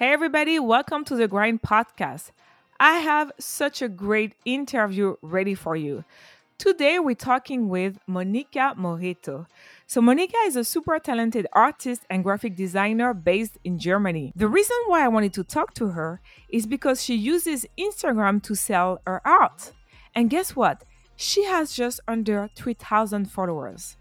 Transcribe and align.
Hey, 0.00 0.14
everybody, 0.14 0.58
welcome 0.58 1.04
to 1.04 1.14
the 1.14 1.28
Grind 1.28 1.60
Podcast. 1.60 2.30
I 2.80 3.00
have 3.00 3.32
such 3.38 3.82
a 3.82 3.88
great 3.90 4.34
interview 4.46 5.16
ready 5.20 5.54
for 5.54 5.76
you. 5.76 6.04
Today, 6.56 6.98
we're 6.98 7.14
talking 7.14 7.68
with 7.68 7.98
Monica 8.06 8.72
Moreto. 8.78 9.46
So, 9.86 10.00
Monica 10.00 10.38
is 10.46 10.56
a 10.56 10.64
super 10.64 10.98
talented 10.98 11.46
artist 11.52 12.06
and 12.08 12.24
graphic 12.24 12.56
designer 12.56 13.12
based 13.12 13.58
in 13.62 13.78
Germany. 13.78 14.32
The 14.34 14.48
reason 14.48 14.76
why 14.86 15.04
I 15.04 15.08
wanted 15.08 15.34
to 15.34 15.44
talk 15.44 15.74
to 15.74 15.88
her 15.88 16.22
is 16.48 16.66
because 16.66 17.04
she 17.04 17.14
uses 17.14 17.66
Instagram 17.78 18.42
to 18.44 18.54
sell 18.54 19.02
her 19.06 19.20
art. 19.26 19.72
And 20.14 20.30
guess 20.30 20.56
what? 20.56 20.82
She 21.16 21.44
has 21.44 21.74
just 21.74 22.00
under 22.08 22.48
3,000 22.56 23.30
followers. 23.30 23.98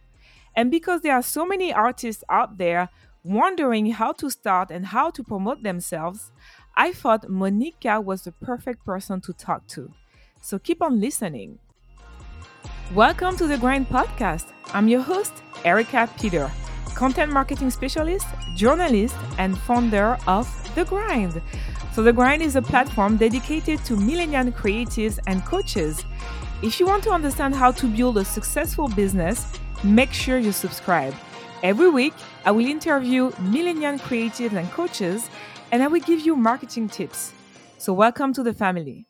And 0.55 0.71
because 0.71 1.01
there 1.01 1.15
are 1.15 1.21
so 1.21 1.45
many 1.45 1.73
artists 1.73 2.23
out 2.29 2.57
there 2.57 2.87
wondering 3.23 3.91
how 3.91 4.13
to 4.13 4.29
start 4.29 4.71
and 4.71 4.85
how 4.85 5.09
to 5.11 5.23
promote 5.23 5.63
themselves, 5.63 6.31
I 6.77 6.93
thought 6.93 7.29
Monica 7.29 7.99
was 7.99 8.23
the 8.23 8.31
perfect 8.31 8.85
person 8.85 9.19
to 9.21 9.33
talk 9.33 9.67
to. 9.69 9.91
So 10.41 10.57
keep 10.57 10.81
on 10.81 11.01
listening. 11.01 11.59
Welcome 12.93 13.35
to 13.37 13.45
the 13.45 13.57
Grind 13.57 13.89
Podcast. 13.89 14.47
I'm 14.73 14.87
your 14.87 15.01
host, 15.01 15.33
Erica 15.65 16.09
Peter, 16.19 16.49
content 16.95 17.31
marketing 17.31 17.71
specialist, 17.71 18.25
journalist, 18.55 19.15
and 19.37 19.57
founder 19.57 20.17
of 20.25 20.47
The 20.75 20.85
Grind. 20.85 21.41
So, 21.91 22.03
The 22.03 22.13
Grind 22.13 22.41
is 22.41 22.55
a 22.55 22.61
platform 22.61 23.17
dedicated 23.17 23.83
to 23.85 23.97
millennial 23.97 24.45
creatives 24.51 25.19
and 25.27 25.43
coaches. 25.43 26.05
If 26.61 26.79
you 26.79 26.85
want 26.85 27.03
to 27.03 27.11
understand 27.11 27.55
how 27.55 27.71
to 27.73 27.87
build 27.87 28.17
a 28.17 28.25
successful 28.25 28.87
business, 28.87 29.45
make 29.83 30.13
sure 30.13 30.37
you 30.37 30.51
subscribe. 30.51 31.13
Every 31.61 31.89
week, 31.89 32.13
I 32.45 32.51
will 32.51 32.65
interview 32.65 33.31
millennial 33.39 33.97
creatives 33.97 34.53
and 34.53 34.71
coaches, 34.71 35.29
and 35.73 35.83
I 35.83 35.87
will 35.87 35.99
give 35.99 36.21
you 36.21 36.37
marketing 36.37 36.87
tips. 36.87 37.33
So, 37.77 37.91
welcome 37.91 38.31
to 38.33 38.43
the 38.43 38.53
family. 38.53 39.07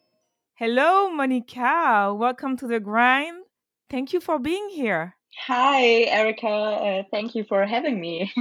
Hello, 0.56 1.12
Monica. 1.12 2.12
Welcome 2.18 2.58
to 2.58 2.68
the 2.68 2.80
grind. 2.80 3.44
Thank 3.88 4.14
you 4.14 4.20
for 4.20 4.40
being 4.40 4.70
here. 4.70 5.16
Hi, 5.46 6.06
Erica. 6.10 6.48
Uh, 6.48 7.04
thank 7.12 7.36
you 7.36 7.44
for 7.44 7.68
having 7.68 8.02
me. 8.02 8.34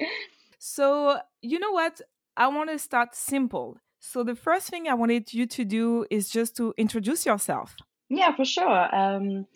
so, 0.58 1.18
you 1.40 1.58
know 1.58 1.72
what? 1.72 2.02
I 2.36 2.48
want 2.48 2.68
to 2.68 2.78
start 2.78 3.14
simple. 3.14 3.78
So, 4.00 4.22
the 4.22 4.36
first 4.36 4.68
thing 4.68 4.86
I 4.86 4.94
wanted 4.94 5.32
you 5.32 5.46
to 5.46 5.64
do 5.64 6.04
is 6.10 6.28
just 6.28 6.54
to 6.58 6.74
introduce 6.76 7.24
yourself. 7.24 7.74
Yeah, 8.10 8.36
for 8.36 8.44
sure. 8.44 8.94
Um, 8.94 9.46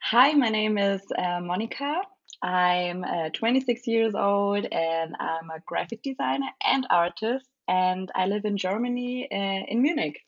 hi, 0.00 0.32
my 0.32 0.48
name 0.48 0.76
is 0.76 1.02
uh, 1.16 1.38
Monica. 1.40 2.02
I'm 2.42 3.04
uh, 3.04 3.30
26 3.30 3.86
years 3.86 4.14
old 4.14 4.66
and 4.66 5.16
I'm 5.18 5.50
a 5.50 5.60
graphic 5.66 6.02
designer 6.02 6.48
and 6.64 6.86
artist, 6.90 7.46
and 7.66 8.10
I 8.14 8.26
live 8.26 8.44
in 8.44 8.56
Germany, 8.56 9.28
uh, 9.30 9.64
in 9.68 9.82
Munich. 9.82 10.20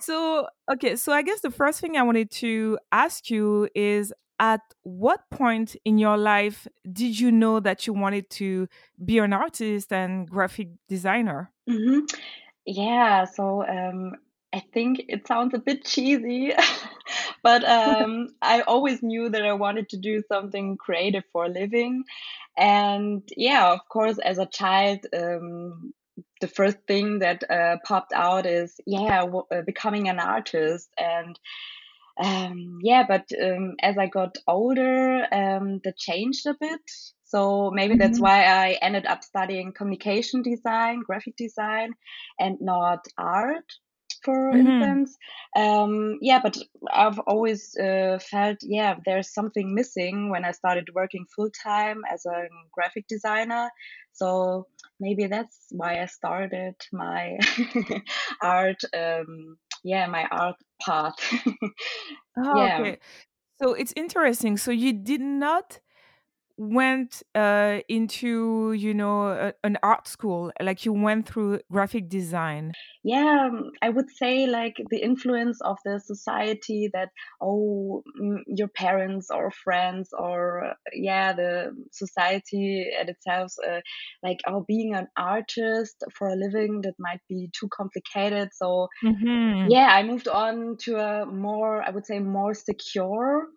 So, 0.00 0.48
okay, 0.70 0.96
so 0.96 1.12
I 1.12 1.22
guess 1.22 1.40
the 1.40 1.50
first 1.50 1.80
thing 1.80 1.96
I 1.96 2.02
wanted 2.02 2.30
to 2.32 2.78
ask 2.90 3.30
you 3.30 3.68
is 3.74 4.12
at 4.40 4.60
what 4.82 5.30
point 5.30 5.76
in 5.84 5.98
your 5.98 6.16
life 6.16 6.66
did 6.90 7.18
you 7.18 7.30
know 7.30 7.60
that 7.60 7.86
you 7.86 7.92
wanted 7.92 8.28
to 8.30 8.68
be 9.04 9.18
an 9.18 9.32
artist 9.32 9.92
and 9.92 10.28
graphic 10.28 10.68
designer? 10.88 11.52
Mm-hmm. 11.68 12.00
Yeah, 12.66 13.24
so 13.24 13.64
um, 13.66 14.16
I 14.54 14.62
think 14.74 15.02
it 15.08 15.26
sounds 15.26 15.54
a 15.54 15.58
bit 15.58 15.84
cheesy, 15.84 16.52
but 17.44 17.64
um, 17.64 18.28
I 18.42 18.62
always 18.62 19.02
knew 19.02 19.30
that 19.30 19.44
I 19.44 19.54
wanted 19.54 19.90
to 19.90 19.98
do 19.98 20.22
something 20.28 20.78
creative 20.78 21.24
for 21.32 21.46
a 21.46 21.50
living. 21.50 22.04
And 22.56 23.22
yeah, 23.36 23.72
of 23.72 23.80
course, 23.90 24.18
as 24.18 24.38
a 24.38 24.46
child, 24.46 25.00
um, 25.14 25.94
the 26.40 26.48
first 26.48 26.78
thing 26.88 27.20
that 27.20 27.50
uh, 27.50 27.78
popped 27.84 28.12
out 28.14 28.46
is, 28.46 28.80
yeah, 28.86 29.20
w- 29.22 29.46
uh, 29.52 29.62
becoming 29.66 30.08
an 30.08 30.20
artist. 30.20 30.90
And 30.98 31.38
um, 32.22 32.78
yeah, 32.82 33.04
but 33.08 33.28
um, 33.42 33.74
as 33.82 33.98
I 33.98 34.06
got 34.06 34.36
older, 34.46 35.26
um, 35.32 35.80
that 35.84 35.96
changed 35.98 36.46
a 36.46 36.54
bit. 36.60 36.80
So 37.24 37.70
maybe 37.72 37.96
that's 37.96 38.20
Mhm. 38.20 38.20
why 38.20 38.44
I 38.44 38.78
ended 38.82 39.06
up 39.06 39.24
studying 39.24 39.72
communication 39.72 40.42
design, 40.42 41.00
graphic 41.04 41.36
design, 41.36 41.94
and 42.38 42.58
not 42.60 43.06
art 43.18 43.64
for 44.24 44.56
Mhm. 44.56 44.56
instance. 44.56 45.16
Um, 45.56 46.18
yeah, 46.20 46.40
but 46.42 46.56
I've 46.92 47.18
always 47.20 47.76
uh, 47.76 48.18
felt, 48.30 48.58
yeah, 48.62 48.96
there's 49.04 49.32
something 49.32 49.74
missing 49.74 50.30
when 50.30 50.44
I 50.44 50.52
started 50.52 50.88
working 50.94 51.26
full 51.34 51.50
time 51.62 52.02
as 52.12 52.24
a 52.26 52.44
graphic 52.72 53.06
designer. 53.08 53.70
So 54.12 54.66
maybe 55.00 55.26
that's 55.26 55.66
why 55.70 56.00
I 56.00 56.06
started 56.06 56.74
my 56.92 57.36
art, 58.42 58.80
um, 58.96 59.56
yeah, 59.84 60.06
my 60.06 60.24
art 60.30 60.56
path. 60.80 61.16
Oh, 62.36 62.64
yeah. 62.64 62.66
okay. 62.66 62.98
So 63.62 63.74
it's 63.74 63.92
interesting. 63.96 64.56
So 64.56 64.70
you 64.70 64.92
did 64.92 65.20
not 65.20 65.80
went 66.56 67.22
uh, 67.34 67.80
into, 67.88 68.72
you 68.72 68.94
know, 68.94 69.28
a, 69.28 69.54
an 69.64 69.78
art 69.82 70.08
school, 70.08 70.52
like 70.60 70.84
you 70.84 70.92
went 70.92 71.28
through 71.28 71.60
graphic 71.70 72.08
design. 72.08 72.76
Yeah, 73.02 73.48
um, 73.50 73.72
I 73.82 73.90
would 73.90 74.08
say 74.10 74.46
like 74.46 74.76
the 74.90 74.98
influence 75.02 75.60
of 75.60 75.76
the 75.84 76.00
society 76.00 76.88
that, 76.92 77.10
oh, 77.40 78.02
your 78.46 78.68
parents 78.68 79.28
or 79.30 79.50
friends 79.50 80.08
or 80.16 80.64
uh, 80.64 80.74
yeah, 80.92 81.32
the 81.34 81.72
society 81.92 82.90
at 82.98 83.08
itself, 83.10 83.52
uh, 83.66 83.80
like, 84.22 84.38
oh, 84.46 84.64
being 84.66 84.94
an 84.94 85.08
artist 85.16 86.02
for 86.16 86.28
a 86.28 86.36
living, 86.36 86.80
that 86.82 86.94
might 86.98 87.20
be 87.28 87.50
too 87.58 87.68
complicated. 87.72 88.48
So 88.54 88.88
Mhm. 89.02 89.76
yeah, 89.76 89.88
I 89.90 90.02
moved 90.02 90.28
on 90.28 90.76
to 90.82 90.96
a 90.96 91.26
more, 91.26 91.82
I 91.82 91.90
would 91.90 92.06
say, 92.06 92.18
more 92.20 92.54
secure 92.54 93.48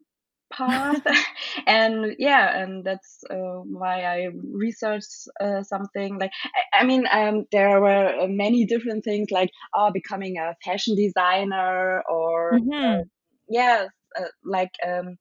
path. 0.52 1.02
And 1.68 2.16
yeah 2.19 2.58
and 2.62 2.84
that's 2.84 3.24
uh, 3.30 3.59
why 3.80 4.03
i 4.03 4.28
researched 4.53 5.28
uh, 5.41 5.63
something 5.63 6.18
like 6.19 6.31
I, 6.74 6.81
I 6.81 6.85
mean 6.85 7.06
um, 7.12 7.46
there 7.52 7.80
were 7.81 8.08
uh, 8.22 8.28
many 8.28 8.66
different 8.66 9.03
things 9.03 9.30
like 9.31 9.52
uh, 9.78 9.91
becoming 9.91 10.38
a 10.38 10.56
fashion 10.63 10.96
designer 10.96 12.03
or 12.09 12.59
Mhm. 12.59 13.09
yeah 13.50 13.86
uh, 14.19 14.25
like 14.44 14.72
um, 14.86 15.18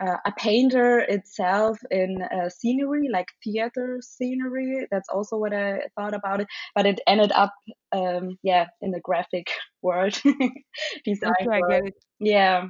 uh, 0.00 0.16
a 0.26 0.32
painter 0.38 1.00
itself 1.00 1.78
in 1.90 2.22
uh, 2.22 2.48
scenery 2.48 3.08
like 3.12 3.26
theater 3.44 3.98
scenery. 4.02 4.86
That's 4.90 5.08
also 5.08 5.36
what 5.38 5.52
i 5.54 5.80
thought 5.96 6.14
about 6.14 6.40
it. 6.40 6.48
But 6.74 6.86
it 6.86 7.00
ended 7.06 7.32
up 7.32 7.52
um, 7.92 8.38
yeah 8.42 8.66
in 8.82 8.90
the 8.92 9.00
graphic 9.00 9.48
world 9.82 10.20
design 11.04 11.46
Okay, 11.46 11.60
world. 11.60 11.92
yeah 12.20 12.64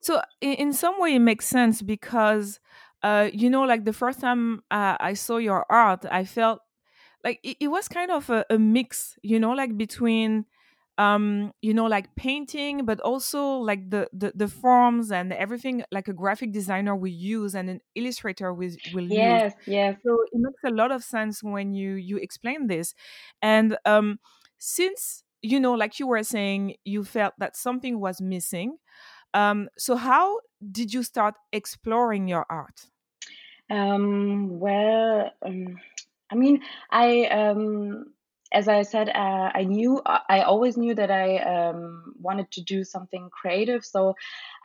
So 0.00 0.22
in, 0.40 0.54
in 0.54 0.72
some 0.72 1.00
way, 1.00 1.14
it 1.14 1.20
makes 1.20 1.46
sense 1.46 1.82
because, 1.82 2.60
uh, 3.02 3.30
you 3.32 3.50
know, 3.50 3.62
like 3.62 3.84
the 3.84 3.92
first 3.92 4.20
time 4.20 4.62
uh, 4.70 4.96
I 5.00 5.14
saw 5.14 5.38
your 5.38 5.66
art, 5.70 6.04
I 6.10 6.24
felt 6.24 6.60
like 7.24 7.40
it, 7.42 7.56
it 7.60 7.68
was 7.68 7.88
kind 7.88 8.10
of 8.10 8.30
a, 8.30 8.44
a 8.50 8.58
mix, 8.58 9.18
you 9.22 9.40
know, 9.40 9.52
like 9.52 9.76
between, 9.76 10.46
um, 10.98 11.52
you 11.62 11.74
know, 11.74 11.86
like 11.86 12.14
painting, 12.16 12.84
but 12.84 13.00
also 13.00 13.56
like 13.58 13.90
the, 13.90 14.08
the 14.12 14.32
the 14.34 14.48
forms 14.48 15.12
and 15.12 15.32
everything, 15.32 15.84
like 15.92 16.08
a 16.08 16.12
graphic 16.12 16.52
designer 16.52 16.96
will 16.96 17.08
use 17.12 17.54
and 17.54 17.70
an 17.70 17.80
illustrator 17.94 18.52
will 18.54 18.72
will 18.84 19.06
use. 19.10 19.42
yes 19.42 19.54
yes 19.66 19.96
So 20.04 20.22
it 20.32 20.38
makes 20.38 20.62
a 20.64 20.70
lot 20.70 20.92
of 20.92 21.02
sense 21.04 21.42
when 21.42 21.74
you 21.74 21.94
you 21.94 22.18
explain 22.18 22.66
this, 22.68 22.94
and 23.42 23.76
um, 23.84 24.20
since 24.58 25.24
you 25.42 25.60
know, 25.60 25.74
like 25.74 26.00
you 26.00 26.06
were 26.08 26.22
saying, 26.24 26.76
you 26.84 27.04
felt 27.04 27.34
that 27.38 27.56
something 27.56 28.00
was 28.00 28.20
missing 28.20 28.76
um, 29.34 29.68
so 29.76 29.96
how 29.96 30.40
did 30.72 30.92
you 30.92 31.02
start 31.02 31.34
exploring 31.52 32.28
your 32.28 32.46
art? 32.48 32.86
Um, 33.70 34.58
well, 34.58 35.30
um, 35.44 35.76
I 36.30 36.34
mean, 36.34 36.62
I 36.90 37.26
um, 37.26 38.06
as 38.52 38.68
I 38.68 38.82
said, 38.82 39.08
uh, 39.10 39.50
I 39.54 39.64
knew 39.64 39.98
uh, 39.98 40.20
I 40.28 40.42
always 40.42 40.76
knew 40.76 40.94
that 40.94 41.10
I 41.10 41.38
um, 41.38 42.14
wanted 42.20 42.50
to 42.52 42.62
do 42.62 42.84
something 42.84 43.28
creative. 43.30 43.84
So 43.84 44.14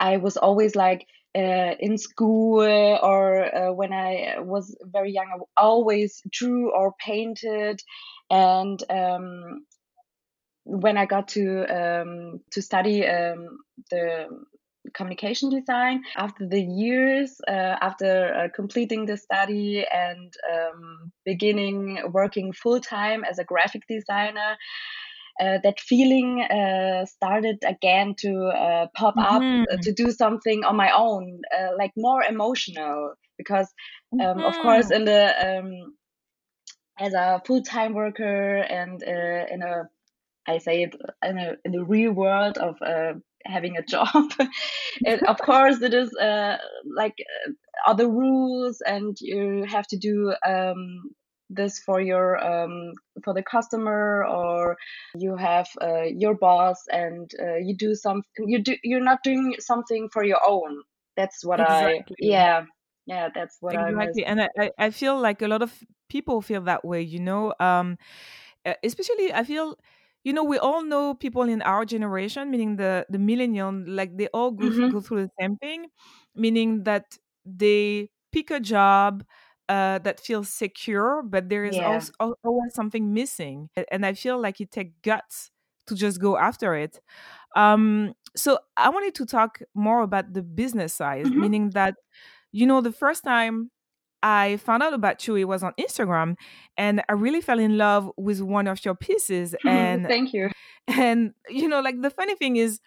I 0.00 0.16
was 0.16 0.36
always 0.36 0.74
like 0.74 1.06
uh, 1.36 1.74
in 1.78 1.98
school 1.98 2.62
or 2.62 3.54
uh, 3.54 3.72
when 3.72 3.92
I 3.92 4.36
was 4.38 4.76
very 4.82 5.12
young, 5.12 5.26
I 5.26 5.60
always 5.60 6.22
drew 6.30 6.72
or 6.72 6.94
painted. 6.98 7.80
And 8.30 8.82
um, 8.88 9.66
when 10.64 10.96
I 10.96 11.04
got 11.04 11.28
to 11.28 11.64
um, 11.66 12.40
to 12.52 12.62
study 12.62 13.06
um, 13.06 13.58
the 13.90 14.28
communication 14.92 15.50
design 15.50 16.02
after 16.16 16.46
the 16.46 16.60
years 16.62 17.40
uh, 17.48 17.76
after 17.80 18.34
uh, 18.34 18.48
completing 18.54 19.06
the 19.06 19.16
study 19.16 19.84
and 19.92 20.32
um, 20.52 21.12
beginning 21.24 21.98
working 22.12 22.52
full 22.52 22.80
time 22.80 23.24
as 23.24 23.38
a 23.38 23.44
graphic 23.44 23.82
designer 23.88 24.56
uh, 25.40 25.58
that 25.62 25.80
feeling 25.80 26.42
uh, 26.42 27.04
started 27.06 27.58
again 27.66 28.14
to 28.16 28.46
uh, 28.48 28.86
pop 28.94 29.16
up 29.18 29.46
uh, 29.72 29.76
Mhm. 29.76 29.82
to 29.82 29.92
do 29.92 30.10
something 30.10 30.64
on 30.64 30.76
my 30.76 30.90
own 30.94 31.40
uh, 31.56 31.70
like 31.76 31.92
more 31.96 32.22
emotional 32.22 33.14
because 33.38 33.72
um, 34.20 34.44
of 34.44 34.58
course 34.58 34.90
in 34.90 35.04
the 35.04 35.58
um, 35.58 35.94
as 36.98 37.14
a 37.14 37.42
full-time 37.46 37.94
worker 37.94 38.58
and 38.58 39.02
uh, 39.02 39.46
in 39.52 39.62
a 39.62 39.88
I 40.46 40.58
say 40.58 40.82
it 40.82 40.94
in, 41.24 41.38
a, 41.38 41.54
in 41.64 41.72
the 41.72 41.84
real 41.84 42.12
world 42.12 42.58
of 42.58 42.76
uh, 42.82 43.14
having 43.44 43.76
a 43.76 43.82
job. 43.82 44.32
it, 45.00 45.22
of 45.22 45.38
course, 45.38 45.80
it 45.82 45.94
is 45.94 46.14
uh, 46.14 46.58
like 46.84 47.14
uh, 47.46 47.52
other 47.86 48.08
rules, 48.08 48.80
and 48.80 49.16
you 49.20 49.64
have 49.68 49.86
to 49.88 49.96
do 49.96 50.34
um, 50.46 51.10
this 51.50 51.78
for 51.78 52.00
your 52.00 52.42
um, 52.44 52.92
for 53.22 53.34
the 53.34 53.42
customer, 53.42 54.24
or 54.24 54.76
you 55.16 55.36
have 55.36 55.68
uh, 55.80 56.02
your 56.02 56.34
boss, 56.34 56.84
and 56.90 57.30
uh, 57.40 57.56
you 57.56 57.76
do 57.76 57.94
some. 57.94 58.22
You 58.38 58.62
do. 58.62 58.76
You're 58.82 59.04
not 59.04 59.22
doing 59.22 59.54
something 59.58 60.08
for 60.12 60.24
your 60.24 60.40
own. 60.46 60.82
That's 61.16 61.44
what 61.44 61.60
exactly. 61.60 61.98
I. 61.98 62.04
Yeah, 62.18 62.64
yeah. 63.06 63.28
That's 63.34 63.56
what 63.60 63.74
exactly. 63.74 64.26
I. 64.26 64.30
And 64.30 64.40
I, 64.58 64.70
I 64.78 64.90
feel 64.90 65.20
like 65.20 65.42
a 65.42 65.48
lot 65.48 65.62
of 65.62 65.72
people 66.08 66.42
feel 66.42 66.62
that 66.62 66.84
way. 66.84 67.02
You 67.02 67.20
know, 67.20 67.54
um, 67.60 67.98
especially 68.82 69.32
I 69.32 69.44
feel 69.44 69.76
you 70.24 70.32
know 70.32 70.44
we 70.44 70.58
all 70.58 70.82
know 70.82 71.14
people 71.14 71.42
in 71.42 71.62
our 71.62 71.84
generation 71.84 72.50
meaning 72.50 72.76
the 72.76 73.06
the 73.10 73.18
millennial 73.18 73.72
like 73.86 74.16
they 74.16 74.28
all 74.28 74.50
go, 74.50 74.70
Mhm. 74.70 74.90
go 74.90 75.00
through 75.00 75.22
the 75.22 75.30
same 75.40 75.56
thing 75.58 75.88
meaning 76.34 76.84
that 76.84 77.18
they 77.44 78.10
pick 78.32 78.50
a 78.50 78.60
job 78.60 79.24
uh, 79.68 79.98
that 80.00 80.20
feels 80.20 80.48
secure 80.48 81.22
but 81.22 81.48
there 81.48 81.64
is 81.64 81.78
Yeah. 81.78 81.84
also 81.84 82.12
al- 82.20 82.38
always 82.44 82.74
something 82.74 83.12
missing 83.14 83.68
and 83.90 84.04
i 84.06 84.12
feel 84.14 84.38
like 84.40 84.60
it 84.60 84.70
takes 84.70 84.92
guts 85.02 85.50
to 85.86 85.94
just 85.94 86.20
go 86.20 86.36
after 86.36 86.74
it 86.74 87.00
um 87.56 88.14
so 88.36 88.58
i 88.76 88.88
wanted 88.90 89.14
to 89.14 89.26
talk 89.26 89.60
more 89.74 90.02
about 90.02 90.32
the 90.34 90.42
business 90.42 90.94
side 90.94 91.30
Mhm. 91.30 91.34
meaning 91.34 91.70
that 91.70 91.94
you 92.52 92.66
know 92.66 92.80
the 92.80 92.92
first 92.92 93.24
time 93.24 93.70
I 94.24 94.56
found 94.56 94.82
out 94.82 94.94
about 94.94 95.26
you, 95.28 95.36
it 95.36 95.44
was 95.44 95.62
on 95.62 95.72
Instagram, 95.78 96.36
and 96.78 97.02
I 97.10 97.12
really 97.12 97.42
fell 97.42 97.58
in 97.58 97.76
love 97.76 98.10
with 98.16 98.40
one 98.40 98.66
of 98.66 98.82
your 98.84 98.94
pieces. 98.96 99.54
And 99.66 100.06
Thank 100.06 100.32
you. 100.32 100.50
and 100.88 101.34
you 101.48 101.68
know, 101.68 101.80
like 101.80 102.00
the 102.00 102.10
funny 102.10 102.34
thing 102.34 102.56
is, 102.56 102.80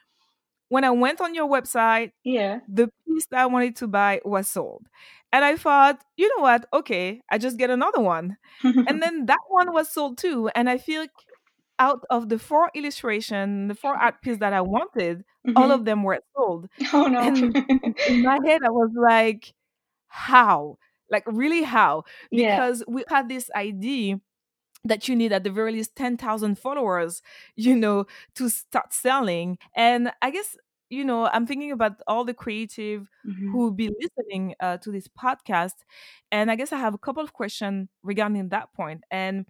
when 0.69 0.83
I 0.83 0.91
went 0.91 1.21
on 1.21 1.35
your 1.35 1.47
website, 1.47 2.11
Yeah. 2.23 2.59
the 2.67 2.89
piece 3.05 3.27
that 3.31 3.39
I 3.39 3.45
wanted 3.45 3.75
to 3.77 3.87
buy 3.87 4.19
was 4.25 4.47
sold. 4.47 4.87
And 5.31 5.43
I 5.45 5.55
thought, 5.57 6.03
you 6.17 6.27
know 6.35 6.41
what? 6.43 6.65
Okay, 6.73 7.21
I 7.31 7.37
just 7.37 7.57
get 7.57 7.69
another 7.69 8.01
one. 8.01 8.37
And 8.89 9.01
then 9.03 9.25
that 9.27 9.43
one 9.49 9.71
was 9.73 9.87
sold 9.93 10.17
too. 10.17 10.49
And 10.55 10.69
I 10.69 10.77
feel 10.77 11.01
like 11.01 11.11
out 11.79 12.01
of 12.09 12.29
the 12.29 12.39
four 12.39 12.71
illustration, 12.73 13.67
the 13.67 13.75
four 13.75 13.95
art 13.95 14.15
pieces 14.23 14.39
that 14.39 14.53
I 14.53 14.61
wanted, 14.61 15.23
all 15.55 15.69
Mhm. 15.69 15.75
of 15.75 15.85
them 15.85 16.01
were 16.03 16.19
sold. 16.35 16.67
Oh 16.93 17.05
no. 17.07 17.19
And 17.19 17.39
in 18.09 18.23
my 18.23 18.39
head, 18.45 18.61
I 18.65 18.71
was 18.71 18.91
like, 19.11 19.53
how? 20.07 20.77
Like, 21.09 21.23
really, 21.27 21.63
how? 21.63 22.03
yeah. 22.31 22.59
Because 22.59 22.83
we 22.87 23.03
had 23.09 23.29
this 23.29 23.49
idea 23.55 24.19
that 24.83 25.07
you 25.07 25.15
need 25.15 25.33
at 25.33 25.43
the 25.43 25.49
very 25.51 25.71
least 25.73 25.95
10,000 25.95 26.57
followers, 26.59 27.21
you 27.55 27.75
know, 27.75 28.05
to 28.35 28.49
start 28.49 28.93
selling. 28.93 29.57
And 29.75 30.11
I 30.21 30.31
guess, 30.31 30.55
you 30.89 31.03
know, 31.03 31.27
I'm 31.27 31.45
thinking 31.47 31.71
about 31.71 32.01
all 32.07 32.23
the 32.23 32.33
creative 32.33 33.09
Mhm. 33.23 33.47
who 33.51 33.59
will 33.59 33.71
be 33.71 33.89
listening 33.99 34.55
uh, 34.59 34.77
to 34.77 34.91
this 34.91 35.07
podcast. 35.07 35.73
And 36.31 36.51
I 36.51 36.55
guess 36.55 36.71
I 36.71 36.77
have 36.77 36.93
a 36.93 36.97
couple 36.99 37.23
of 37.23 37.33
questions 37.33 37.89
regarding 38.03 38.49
that 38.49 38.73
point. 38.73 39.03
And 39.11 39.45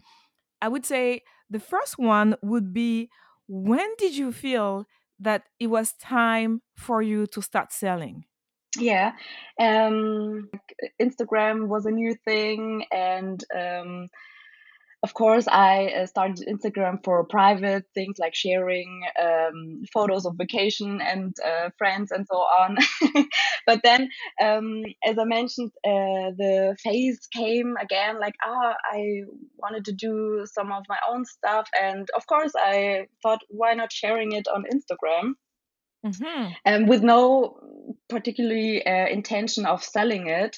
I 0.62 0.68
would 0.68 0.86
say 0.86 1.22
the 1.50 1.60
first 1.60 1.98
one 1.98 2.36
would 2.42 2.72
be 2.72 3.10
when 3.48 3.94
did 3.98 4.16
you 4.16 4.32
feel 4.32 4.86
that 5.20 5.44
it 5.60 5.68
was 5.68 5.94
time 5.94 6.62
for 6.76 7.02
you 7.02 7.26
to 7.28 7.42
start 7.42 7.72
selling? 7.72 8.24
Yeah. 8.76 9.12
Um, 9.58 10.50
Instagram 11.00 11.68
was 11.68 11.86
a 11.86 11.90
new 11.90 12.14
thing, 12.24 12.84
and 12.92 13.42
um, 13.56 14.08
of 15.02 15.14
course, 15.14 15.46
I 15.48 15.86
uh, 15.88 16.06
started 16.06 16.46
Instagram 16.48 17.04
for 17.04 17.24
private 17.24 17.84
things 17.94 18.18
like 18.18 18.34
sharing 18.34 19.02
um, 19.22 19.82
photos 19.92 20.26
of 20.26 20.36
vacation 20.36 21.00
and 21.00 21.36
uh, 21.44 21.70
friends 21.78 22.10
and 22.10 22.26
so 22.26 22.36
on. 22.38 22.76
but 23.66 23.80
then, 23.84 24.10
um, 24.42 24.82
as 25.06 25.18
I 25.18 25.24
mentioned, 25.24 25.70
uh, 25.86 26.34
the 26.36 26.76
phase 26.82 27.28
came 27.32 27.76
again 27.80 28.20
like, 28.20 28.34
ah, 28.44 28.74
I 28.92 29.22
wanted 29.56 29.84
to 29.86 29.92
do 29.92 30.46
some 30.52 30.72
of 30.72 30.84
my 30.88 30.98
own 31.08 31.24
stuff. 31.24 31.68
And 31.80 32.08
of 32.16 32.26
course, 32.26 32.52
I 32.56 33.06
thought, 33.22 33.40
why 33.48 33.74
not 33.74 33.92
sharing 33.92 34.32
it 34.32 34.48
on 34.48 34.64
Instagram? 34.64 35.34
Hmm 36.04 36.48
um, 36.66 36.86
with 36.86 37.02
no 37.02 37.58
particularly 38.08 38.84
uh, 38.86 39.06
intention 39.08 39.66
of 39.66 39.82
selling 39.82 40.28
it. 40.28 40.56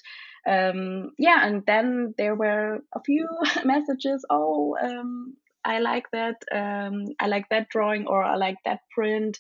Um, 0.48 1.10
yeah, 1.18 1.46
and 1.46 1.62
then 1.66 2.14
there 2.18 2.34
were 2.34 2.80
a 2.94 3.00
few 3.04 3.28
messages. 3.64 4.24
Oh, 4.30 4.76
um, 4.82 5.36
I 5.64 5.78
like 5.80 6.06
that. 6.12 6.36
Um, 6.52 7.06
I 7.20 7.26
like 7.26 7.48
that 7.50 7.68
drawing, 7.68 8.06
or 8.06 8.22
I 8.24 8.36
like 8.36 8.56
that 8.64 8.80
print. 8.94 9.38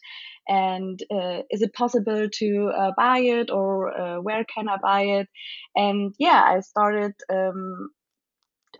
And 0.48 1.00
uh, 1.10 1.42
is 1.50 1.62
it 1.62 1.72
possible 1.74 2.28
to 2.28 2.72
uh, 2.76 2.90
buy 2.96 3.20
it, 3.20 3.50
or 3.50 3.96
uh, 3.98 4.20
where 4.20 4.44
can 4.44 4.68
I 4.68 4.76
buy 4.82 5.02
it? 5.02 5.28
And 5.74 6.14
yeah, 6.18 6.42
I 6.44 6.60
started 6.60 7.12
um, 7.32 7.90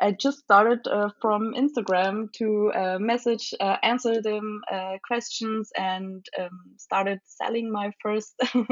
I 0.00 0.12
just 0.12 0.38
started 0.38 0.86
uh, 0.86 1.10
from 1.20 1.54
Instagram 1.54 2.32
to 2.34 2.72
uh, 2.74 2.98
message, 2.98 3.52
uh, 3.60 3.76
answer 3.82 4.22
them 4.22 4.60
uh, 4.72 4.96
questions, 5.06 5.70
and 5.76 6.24
um, 6.38 6.50
started 6.78 7.20
selling 7.24 7.70
my 7.70 7.92
first 8.02 8.34
uh, 8.54 8.64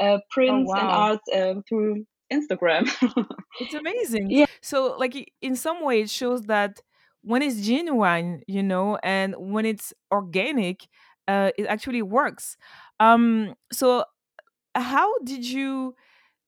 Oh, 0.00 0.20
prints 0.30 0.70
and 0.74 0.88
art 0.88 1.20
um, 1.34 1.62
through 1.68 2.04
Instagram. 2.32 2.88
It's 3.60 3.74
amazing. 3.74 4.30
yeah. 4.30 4.46
So, 4.62 4.96
like, 4.98 5.32
in 5.42 5.56
some 5.56 5.84
way, 5.84 6.00
it 6.02 6.10
shows 6.10 6.42
that 6.42 6.80
when 7.22 7.42
it's 7.42 7.60
genuine, 7.60 8.42
you 8.46 8.62
know, 8.62 8.98
and 9.02 9.34
when 9.36 9.66
it's 9.66 9.92
organic, 10.12 10.86
uh, 11.26 11.50
it 11.58 11.66
actually 11.66 12.02
works. 12.02 12.56
Um, 13.00 13.54
so, 13.72 14.04
how 14.74 15.18
did 15.24 15.44
you 15.48 15.94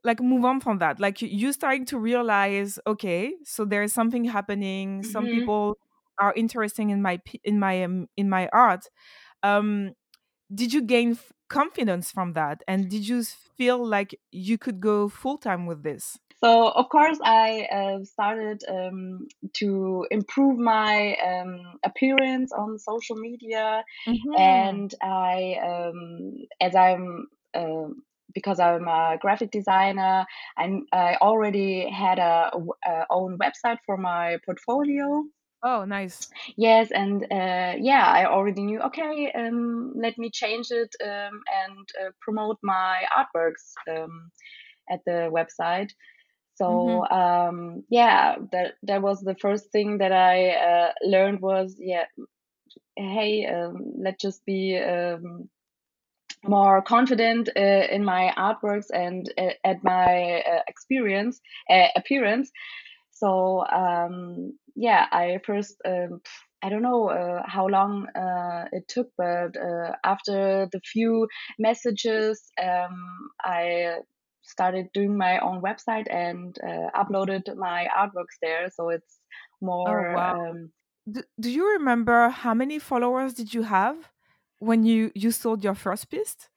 like 0.05 0.21
move 0.21 0.45
on 0.45 0.61
from 0.61 0.79
that? 0.79 1.01
Like, 1.01 1.23
you 1.23 1.29
you 1.29 1.53
starting 1.53 1.85
to 1.87 1.99
realize, 1.99 2.79
okay, 2.87 3.35
so 3.45 3.65
there 3.65 3.83
is 3.83 3.93
something 3.93 4.25
happening. 4.25 5.03
Some 5.03 5.29
hmm 5.29 5.51
people 5.51 5.79
are 6.21 6.33
interested 6.35 6.83
in 6.83 7.03
my 7.03 7.21
in 7.45 7.59
my 7.59 7.85
um, 7.85 8.09
in 8.17 8.29
my 8.31 8.49
art. 8.53 8.87
Um, 9.43 9.95
did 10.55 10.73
you 10.73 10.83
gain 10.83 11.13
f- 11.13 11.33
confidence 11.49 12.11
from 12.13 12.33
that, 12.35 12.63
and 12.69 12.91
did 12.91 13.09
you 13.09 13.25
feel 13.25 13.85
like 13.87 14.19
you 14.33 14.59
could 14.59 14.81
go 14.81 15.09
full 15.09 15.39
time 15.39 15.67
with 15.67 15.83
this? 15.83 16.19
So 16.43 16.69
of 16.71 16.89
course 16.89 17.19
I 17.23 17.67
uh, 17.71 18.05
started 18.05 18.63
um, 18.69 19.29
to 19.55 20.07
improve 20.11 20.59
my 20.59 21.15
um, 21.17 21.79
appearance 21.85 22.51
on 22.53 22.79
social 22.79 23.17
media, 23.17 23.85
hmm 24.07 24.35
and 24.37 24.95
I, 25.03 25.57
um, 25.63 26.37
as 26.61 26.75
I'm, 26.75 27.29
um 27.55 28.05
because 28.35 28.61
I'm 28.61 28.89
a 28.89 29.17
graphic 29.21 29.51
designer, 29.51 30.27
I'm, 30.57 30.87
I 30.93 31.17
already 31.21 31.89
had 31.91 32.19
a 32.19 32.51
own 33.11 33.39
website 33.39 33.79
for 33.87 33.97
my 33.97 34.39
portfolio. 34.45 35.25
Oh, 35.63 35.85
nice. 35.85 36.31
Yes, 36.57 36.91
and 36.91 37.25
uh, 37.25 37.75
yeah, 37.79 38.07
I 38.07 38.27
already 38.27 38.63
knew. 38.63 38.81
Okay, 38.81 39.31
um, 39.33 39.93
let 39.95 40.17
me 40.19 40.31
change 40.31 40.69
it 40.71 40.95
um, 41.03 41.41
and 41.65 41.89
uh, 42.01 42.11
promote 42.21 42.59
my 42.63 43.03
artworks 43.17 43.75
um, 43.91 44.31
at 44.91 45.01
the 45.07 45.31
website. 45.33 45.91
So 46.55 47.07
um, 47.11 47.85
yeah, 47.91 48.37
that 48.53 48.75
that 48.83 49.03
was 49.03 49.21
the 49.21 49.35
first 49.35 49.71
thing 49.73 49.99
that 49.99 50.13
I 50.13 50.51
uh, 50.51 50.93
learned 51.03 51.41
was 51.41 51.77
yeah, 51.79 52.05
hey, 52.97 53.47
um, 53.47 53.95
let's 53.99 54.23
just 54.23 54.45
be 54.45 54.79
um, 54.79 55.49
more 56.45 56.83
confident 56.83 57.49
uh, 57.57 57.61
in 57.91 58.05
my 58.05 58.33
artworks 58.37 58.87
and 58.93 59.33
uh, 59.39 59.51
at 59.65 59.83
my 59.85 60.43
uh, 60.43 60.61
experience 60.69 61.41
uh, 61.71 61.89
appearance. 61.97 62.51
So 63.11 63.67
um, 63.67 64.59
yeah, 64.75 65.07
I 65.13 65.41
first 65.45 65.77
um, 65.85 66.21
I 66.63 66.69
don't 66.69 66.83
know 66.83 67.09
uh, 67.11 67.43
how 67.47 67.67
long 67.69 68.07
uh, 68.15 68.67
it 68.73 68.89
took, 68.89 69.09
but 69.17 69.57
uh, 69.57 69.93
after 70.05 70.69
the 70.73 70.81
few 70.81 71.29
messages, 71.59 72.43
um, 72.63 73.31
I 73.43 73.99
started 74.43 74.89
doing 74.93 75.17
my 75.17 75.39
own 75.39 75.61
website 75.63 76.07
and 76.13 76.57
uh, 76.63 76.91
uploaded 77.03 77.55
my 77.57 77.89
artworks 77.97 78.37
there. 78.43 78.71
So 78.71 78.89
it's 78.91 79.21
more 79.61 79.71
Oh, 79.85 80.03
more 80.11 80.11
wow. 80.11 80.35
um, 80.51 80.73
Do, 81.11 81.23
do 81.41 81.51
you 81.51 81.71
remember 81.73 82.29
how 82.31 82.55
many 82.55 82.79
followers 82.79 83.35
did 83.35 83.55
you 83.55 83.63
have 83.65 84.11
when 84.61 84.85
you 84.85 85.11
you 85.15 85.31
sold 85.33 85.65
your 85.65 85.75
first 85.75 86.11
piece? 86.11 86.49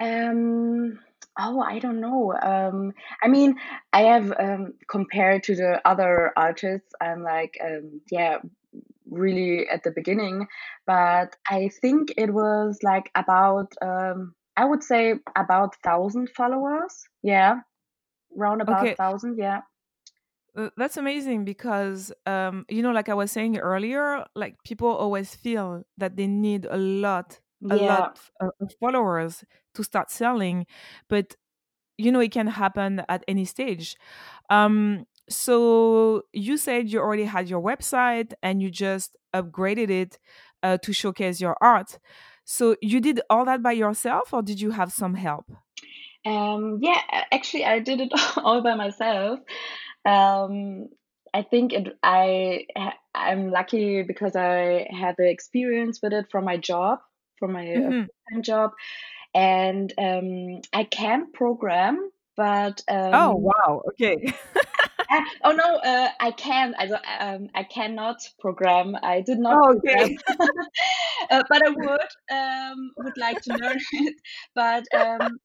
Um, 0.00 0.98
oh, 1.38 1.60
I 1.60 1.78
don't 1.78 2.00
know. 2.00 2.34
Um, 2.42 2.92
I 3.22 3.28
mean, 3.28 3.54
I 3.92 4.02
have 4.02 4.32
um, 4.38 4.74
compared 4.88 5.42
to 5.44 5.54
the 5.56 5.80
other 5.84 6.32
artists, 6.36 6.92
I'm 7.00 7.22
like, 7.22 7.56
um, 7.64 8.02
yeah, 8.10 8.38
really 9.10 9.68
at 9.68 9.82
the 9.82 9.90
beginning, 9.90 10.46
but 10.86 11.36
I 11.48 11.70
think 11.80 12.12
it 12.16 12.32
was 12.32 12.78
like 12.82 13.10
about, 13.14 13.72
um, 13.80 14.34
I 14.56 14.64
would 14.64 14.82
say 14.82 15.14
about 15.36 15.76
thousand 15.82 16.28
followers. 16.36 17.04
Yeah, 17.22 17.60
round 18.36 18.60
about 18.60 18.82
Okay, 18.82 18.94
thousand. 18.94 19.38
Yeah. 19.38 19.60
That's 20.76 20.98
amazing 20.98 21.46
because, 21.46 22.12
um, 22.26 22.66
you 22.68 22.82
know, 22.82 22.92
like 22.92 23.08
I 23.08 23.14
was 23.14 23.32
saying 23.32 23.56
earlier, 23.56 24.26
like 24.34 24.62
people 24.64 24.88
always 24.88 25.34
feel 25.34 25.84
that 25.96 26.16
they 26.16 26.26
need 26.26 26.66
a 26.68 26.76
lot, 26.76 27.40
a 27.70 27.76
lot 27.76 28.04
Yeah. 28.04 28.12
of 28.40 28.50
of 28.60 28.72
followers 28.80 29.44
to 29.74 29.84
start 29.84 30.10
selling, 30.10 30.66
but 31.08 31.36
you 31.98 32.12
know, 32.12 32.20
it 32.20 32.32
can 32.32 32.46
happen 32.48 33.02
at 33.08 33.24
any 33.28 33.44
stage. 33.44 33.96
Um, 34.50 35.06
so 35.28 36.22
you 36.32 36.56
said 36.56 36.90
you 36.90 37.00
already 37.00 37.24
had 37.24 37.48
your 37.48 37.62
website 37.62 38.34
and 38.42 38.62
you 38.62 38.70
just 38.70 39.16
upgraded 39.34 39.90
it 39.90 40.18
uh, 40.62 40.78
to 40.78 40.92
showcase 40.92 41.40
your 41.40 41.56
art. 41.60 41.98
So 42.44 42.76
you 42.82 43.00
did 43.00 43.20
all 43.30 43.44
that 43.46 43.62
by 43.62 43.72
yourself, 43.72 44.32
or 44.34 44.42
did 44.42 44.60
you 44.60 44.72
have 44.72 44.92
some 44.92 45.14
help? 45.14 45.46
Um, 46.24 46.78
yeah, 46.80 47.00
actually, 47.32 47.64
I 47.64 47.78
did 47.80 48.00
it 48.00 48.12
all 48.36 48.62
by 48.62 48.74
myself. 48.74 49.40
Um, 50.04 50.88
I 51.34 51.42
think 51.42 51.72
it, 51.72 51.98
I 52.02 52.66
I'm 53.14 53.50
lucky 53.50 54.02
because 54.02 54.36
I 54.36 54.88
had 54.90 55.16
the 55.18 55.28
experience 55.30 56.00
with 56.02 56.12
it 56.12 56.26
from 56.30 56.44
my 56.44 56.56
job, 56.58 57.00
from 57.42 57.52
my 57.54 57.74
uh, 57.74 57.92
hmm 57.92 58.04
full-time 58.04 58.42
job, 58.42 58.72
and 59.34 59.92
um, 59.98 60.60
I 60.72 60.84
can 60.84 61.32
program, 61.32 62.10
but 62.36 62.82
Oh, 63.12 63.36
um, 63.36 63.36
wow. 63.36 63.82
Okay. 63.90 64.32
ah, 65.10 65.24
oh 65.44 65.52
no, 65.52 65.76
uh, 65.76 66.10
I 66.20 66.30
can. 66.32 66.74
I 66.78 66.86
don't, 66.86 67.02
um, 67.20 67.48
I 67.54 67.64
cannot 67.64 68.18
program. 68.40 68.96
I 69.02 69.20
did 69.22 69.38
not 69.38 69.60
Oh, 69.62 69.76
okay. 69.76 70.16
uh, 71.30 71.42
but 71.48 71.62
I 71.66 71.70
would 71.70 72.10
um, 72.32 72.92
would 72.98 73.16
like 73.18 73.40
to 73.42 73.52
learn 73.52 73.78
it. 73.92 74.14
But 74.54 74.84
um, 74.96 75.38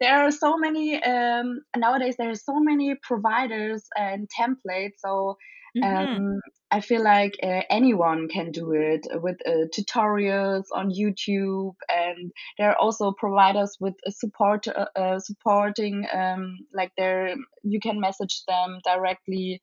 there 0.00 0.18
are 0.18 0.30
so 0.30 0.56
many 0.58 1.02
um, 1.02 1.60
nowadays 1.76 2.16
there 2.18 2.30
are 2.30 2.34
so 2.34 2.58
many 2.60 2.94
providers 3.02 3.84
and 3.96 4.28
templates 4.38 4.98
so 5.04 5.36
hmm 5.74 5.84
um, 5.84 6.40
i 6.70 6.80
feel 6.80 7.02
like 7.02 7.34
uh, 7.42 7.62
anyone 7.70 8.28
can 8.28 8.50
do 8.50 8.72
it 8.72 9.06
with 9.22 9.36
uh, 9.46 9.66
tutorials 9.76 10.64
on 10.72 10.90
youtube 10.90 11.74
and 11.88 12.32
there 12.58 12.70
are 12.70 12.76
also 12.78 13.12
providers 13.12 13.76
with 13.80 13.94
a 14.06 14.10
support 14.12 14.66
uh, 14.68 14.86
uh, 14.96 15.18
supporting 15.18 16.06
um, 16.12 16.58
like 16.72 16.92
there 16.96 17.34
you 17.62 17.80
can 17.80 18.00
message 18.00 18.42
them 18.46 18.78
directly. 18.84 19.60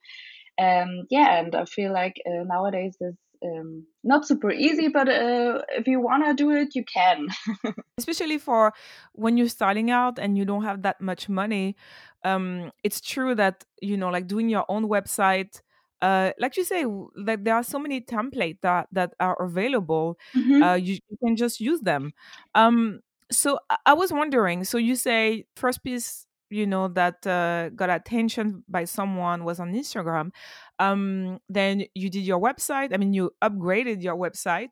Um, 0.60 1.06
yeah 1.10 1.39
and 1.39 1.56
i 1.56 1.65
feel 1.65 1.91
like 1.94 2.15
uh, 2.25 2.44
nowadays 2.44 2.96
it's 3.00 3.18
um, 3.44 3.86
not 4.03 4.27
super 4.27 4.51
easy 4.51 4.89
but 4.89 5.08
uh, 5.10 5.62
if 5.70 5.88
you 5.88 6.00
want 6.00 6.25
to 6.25 6.34
do 6.34 6.51
it 6.51 6.75
you 6.75 6.84
can. 6.86 7.27
Especially 7.98 8.38
for 8.38 8.74
when 9.13 9.38
you're 9.38 9.48
starting 9.48 9.89
out 9.89 10.20
and 10.20 10.38
you 10.38 10.46
don't 10.46 10.63
have 10.63 10.82
that 10.84 11.01
much 11.01 11.30
money 11.30 11.75
um 12.24 12.72
it's 12.84 13.01
true 13.01 13.34
that 13.34 13.63
you 13.82 13.98
know 13.98 14.10
like 14.10 14.27
doing 14.27 14.50
your 14.50 14.65
own 14.70 14.88
website 14.88 15.62
uh 16.01 16.31
like 16.39 16.58
you 16.58 16.63
say 16.63 16.86
like 17.15 17.43
there 17.43 17.55
are 17.55 17.63
so 17.63 17.79
many 17.79 18.01
templates 18.01 18.60
that 18.62 18.88
that 18.91 19.13
are 19.20 19.41
available 19.41 20.17
uh 20.62 20.74
hmm 20.74 20.81
you, 20.81 20.98
you 21.10 21.17
can 21.24 21.36
just 21.36 21.60
use 21.60 21.81
them 21.81 22.12
um 22.55 23.00
so 23.31 23.60
I, 23.70 23.77
I 23.88 23.93
was 23.93 24.12
wondering 24.12 24.63
so 24.63 24.77
you 24.77 24.96
say 24.96 25.46
first 25.55 25.84
piece 25.84 26.25
you 26.50 26.67
know 26.67 26.89
that 26.89 27.25
uh, 27.25 27.70
got 27.70 27.89
attention 27.89 28.63
by 28.67 28.84
someone 28.84 29.46
was 29.46 29.60
on 29.60 29.74
instagram 29.74 30.31
um 30.79 31.39
then 31.48 31.86
you 31.96 32.10
did 32.10 32.24
your 32.25 32.39
website 32.39 32.93
i 32.93 32.98
mean 32.98 33.13
you 33.13 33.31
upgraded 33.41 34.01
your 34.03 34.15
website 34.15 34.70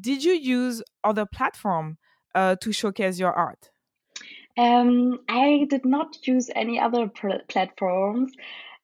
did 0.00 0.24
you 0.24 0.32
use 0.32 0.82
other 1.04 1.26
platform 1.26 1.98
uh, 2.34 2.56
to 2.56 2.72
showcase 2.72 3.18
your 3.18 3.32
art. 3.32 3.70
Um, 4.56 5.20
I 5.28 5.66
did 5.68 5.84
not 5.84 6.26
use 6.26 6.50
any 6.54 6.78
other 6.78 7.08
pl- 7.08 7.40
platforms. 7.48 8.32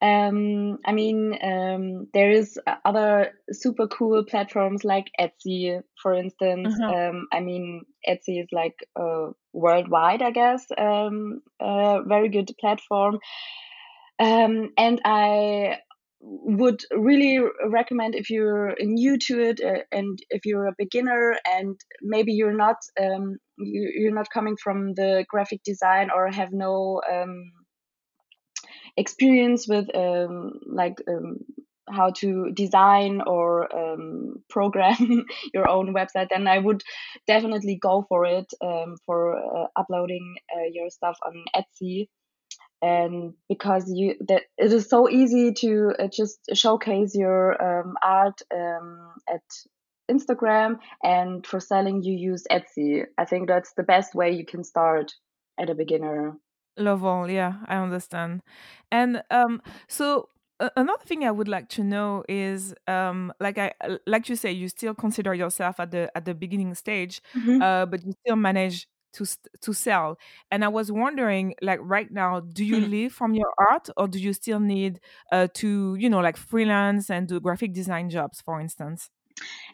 Um, 0.01 0.79
I 0.87 0.93
mean, 0.93 1.37
um, 1.43 2.07
there 2.15 2.31
is 2.31 2.59
other 2.85 3.33
super 3.51 3.89
cool 3.89 4.25
platforms 4.25 4.85
like 4.85 5.07
Etsy, 5.21 5.81
for 6.01 6.15
instance. 6.15 6.75
Uh-huh. 6.81 6.95
Um, 6.95 7.27
I 7.33 7.41
mean, 7.41 7.83
Etsy 8.09 8.41
is 8.41 8.49
like 8.53 8.77
uh, 8.99 9.31
worldwide, 9.53 10.23
I 10.23 10.31
guess, 10.31 10.65
um, 10.79 11.41
a 11.61 12.01
very 12.07 12.29
good 12.29 12.51
platform. 12.61 13.19
Um, 14.21 14.71
and 14.77 15.01
I 15.05 15.79
would 16.21 16.83
really 16.91 17.41
recommend 17.67 18.15
if 18.15 18.29
you're 18.31 18.75
new 18.81 19.19
to 19.19 19.41
it 19.41 19.61
uh, 19.65 19.83
and 19.93 20.19
if 20.31 20.45
you're 20.45 20.67
a 20.67 20.75
beginner 20.77 21.37
and 21.47 21.79
maybe 22.03 22.33
you're 22.33 22.57
not 22.57 22.77
um, 23.01 23.37
you, 23.57 23.93
you're 23.97 24.15
not 24.15 24.27
coming 24.35 24.57
from 24.63 24.95
the 24.95 25.25
graphic 25.29 25.61
design 25.65 26.11
or 26.13 26.29
have 26.29 26.53
no 26.53 27.01
um, 27.11 27.53
experience 28.99 29.67
with 29.69 29.87
um, 29.95 30.61
like 30.67 31.01
um, 31.09 31.39
how 31.91 32.11
to 32.11 32.51
design 32.53 33.23
or 33.27 33.75
um, 33.75 34.43
program 34.51 35.25
your 35.55 35.69
own 35.69 35.95
website 35.95 36.29
then 36.31 36.47
i 36.47 36.59
would 36.59 36.83
definitely 37.27 37.79
go 37.81 38.05
for 38.09 38.27
it 38.27 38.53
um, 38.63 38.97
for 39.07 39.37
uh, 39.37 39.67
uploading 39.77 40.37
uh, 40.55 40.69
your 40.73 40.91
stuff 40.91 41.17
on 41.25 41.45
etsy 41.57 42.09
and 42.83 43.35
because 43.49 43.91
you 43.93 44.15
that 44.29 44.43
it 44.57 44.73
is 44.73 44.89
so 44.89 45.09
easy 45.09 45.53
to 45.53 45.93
uh, 45.99 46.09
just 46.13 46.39
showcase 46.55 47.15
your 47.15 47.41
um, 47.61 47.95
art 48.03 48.41
um, 48.55 49.15
at 49.29 49.43
Instagram 50.11 50.79
and 51.03 51.47
for 51.47 51.61
selling 51.61 52.03
you 52.03 52.15
use 52.15 52.47
Etsy. 52.51 53.05
I 53.19 53.25
think 53.25 53.49
that's 53.49 53.73
the 53.75 53.83
best 53.83 54.15
way 54.15 54.33
you 54.33 54.47
can 54.47 54.65
start 54.65 55.13
at 55.59 55.71
a 55.71 55.75
beginner. 55.75 56.37
Lovell, 56.79 57.31
yeah, 57.31 57.55
I 57.67 57.77
understand. 57.77 58.43
And 58.91 59.23
um, 59.31 59.61
so 59.89 60.29
another 60.77 61.03
thing 61.05 61.25
I 61.25 61.31
would 61.31 61.49
like 61.49 61.69
to 61.71 61.85
know 61.85 62.25
is, 62.29 62.75
um, 62.87 63.33
like 63.41 63.59
I 63.59 63.73
like 64.07 64.29
you 64.29 64.37
say, 64.37 64.53
you 64.53 64.69
still 64.69 64.95
consider 64.95 65.35
yourself 65.35 65.81
at 65.81 65.91
the 65.91 66.11
at 66.17 66.25
the 66.25 66.35
beginning 66.35 66.75
stage, 66.75 67.21
hmm 67.35 67.61
uh, 67.61 67.87
but 67.87 68.05
you 68.05 68.13
still 68.25 68.37
manage 68.37 68.87
to 69.15 69.25
st- 69.25 69.49
to 69.63 69.73
sell. 69.73 70.19
And 70.51 70.65
I 70.65 70.69
was 70.69 70.93
wondering, 70.93 71.55
like 71.63 71.81
right 71.83 72.11
now, 72.11 72.41
do 72.41 72.65
you 72.65 72.81
live 72.81 73.13
from 73.13 73.35
your 73.35 73.53
art, 73.59 73.89
or 73.97 74.09
do 74.09 74.19
you 74.21 74.33
still 74.33 74.61
need 74.61 75.01
uh, 75.33 75.49
to, 75.55 75.97
you 75.99 76.09
know, 76.11 76.21
like 76.21 76.37
freelance 76.37 77.11
and 77.11 77.27
do 77.29 77.41
graphic 77.41 77.73
design 77.75 78.11
jobs, 78.11 78.41
for 78.41 78.61
instance? 78.61 79.11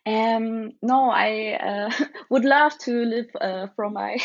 Um, 0.06 0.72
no, 0.82 1.10
I 1.10 1.54
uh, 1.54 1.90
would 2.30 2.44
love 2.44 2.76
to 2.80 3.04
live 3.04 3.26
uh, 3.40 3.68
from 3.74 3.94
my 3.94 4.18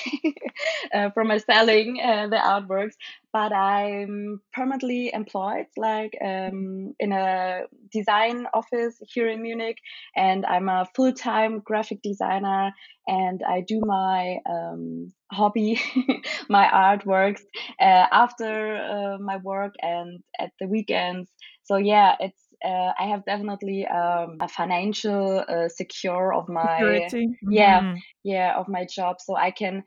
uh, 0.93 1.10
from 1.12 1.27
my 1.29 1.38
selling 1.38 2.00
uh, 2.03 2.27
the 2.27 2.36
artworks, 2.38 2.96
but 3.31 3.53
I'm 3.53 4.41
permanently 4.53 5.12
employed, 5.13 5.67
like 5.77 6.17
um, 6.24 6.93
in 7.00 7.12
a 7.13 7.62
design 7.91 8.46
office 8.53 8.98
here 9.08 9.29
in 9.29 9.41
Munich, 9.41 9.77
and 10.15 10.46
I'm 10.46 10.67
a 10.67 10.86
full 10.96 11.13
time 11.13 11.60
graphic 11.60 12.01
designer, 12.01 12.72
and 13.08 13.41
I 13.48 13.62
do 13.62 13.81
my 13.86 14.38
um, 14.50 15.13
hobby, 15.31 15.79
my 16.50 16.67
artworks 16.67 17.41
uh, 17.79 18.05
after 18.12 18.75
uh, 18.77 19.17
my 19.24 19.38
work 19.38 19.75
and 19.81 20.19
at 20.39 20.51
the 20.60 20.67
weekends. 20.67 21.29
So 21.63 21.77
yeah, 21.77 22.15
it's 22.19 22.41
uh, 22.63 22.92
I 23.00 23.08
have 23.08 23.25
definitely 23.25 23.86
um, 23.88 24.38
a 24.39 24.48
financial 24.48 25.44
uh, 25.48 25.70
secure 25.70 26.34
of 26.34 26.50
my 26.50 27.12
Security. 27.18 27.28
yeah 27.50 27.82
hmm 27.82 28.04
yeah 28.24 28.56
of 28.58 28.68
my 28.68 28.86
job, 28.86 29.18
so 29.22 29.36
I 29.36 29.51
can 29.51 29.84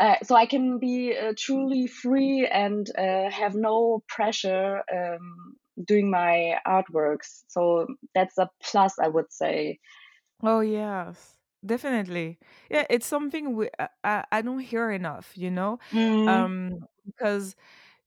uh, 0.00 0.16
so 0.24 0.34
I 0.36 0.46
can 0.46 0.78
be 0.78 1.16
uh, 1.16 1.32
truly 1.38 1.86
free 1.86 2.46
and 2.50 2.86
uh, 2.98 3.30
have 3.30 3.54
no 3.54 4.02
pressure 4.08 4.82
um, 4.92 5.56
doing 5.86 6.10
my 6.10 6.58
artworks. 6.66 7.44
So 7.48 7.86
that's 8.14 8.38
a 8.38 8.50
plus, 8.62 8.98
I 8.98 9.08
would 9.08 9.32
say. 9.32 9.78
Oh 10.42 10.60
yes, 10.60 11.38
definitely. 11.64 12.38
Yeah, 12.70 12.86
it's 12.90 13.06
something 13.06 13.54
we 13.56 13.70
I, 13.78 13.88
I 14.04 14.24
I 14.32 14.42
don't 14.42 14.58
hear 14.60 14.90
enough, 14.90 15.32
you 15.36 15.50
know, 15.50 15.78
Mm, 15.92 16.22
um, 16.26 16.86
because 17.06 17.54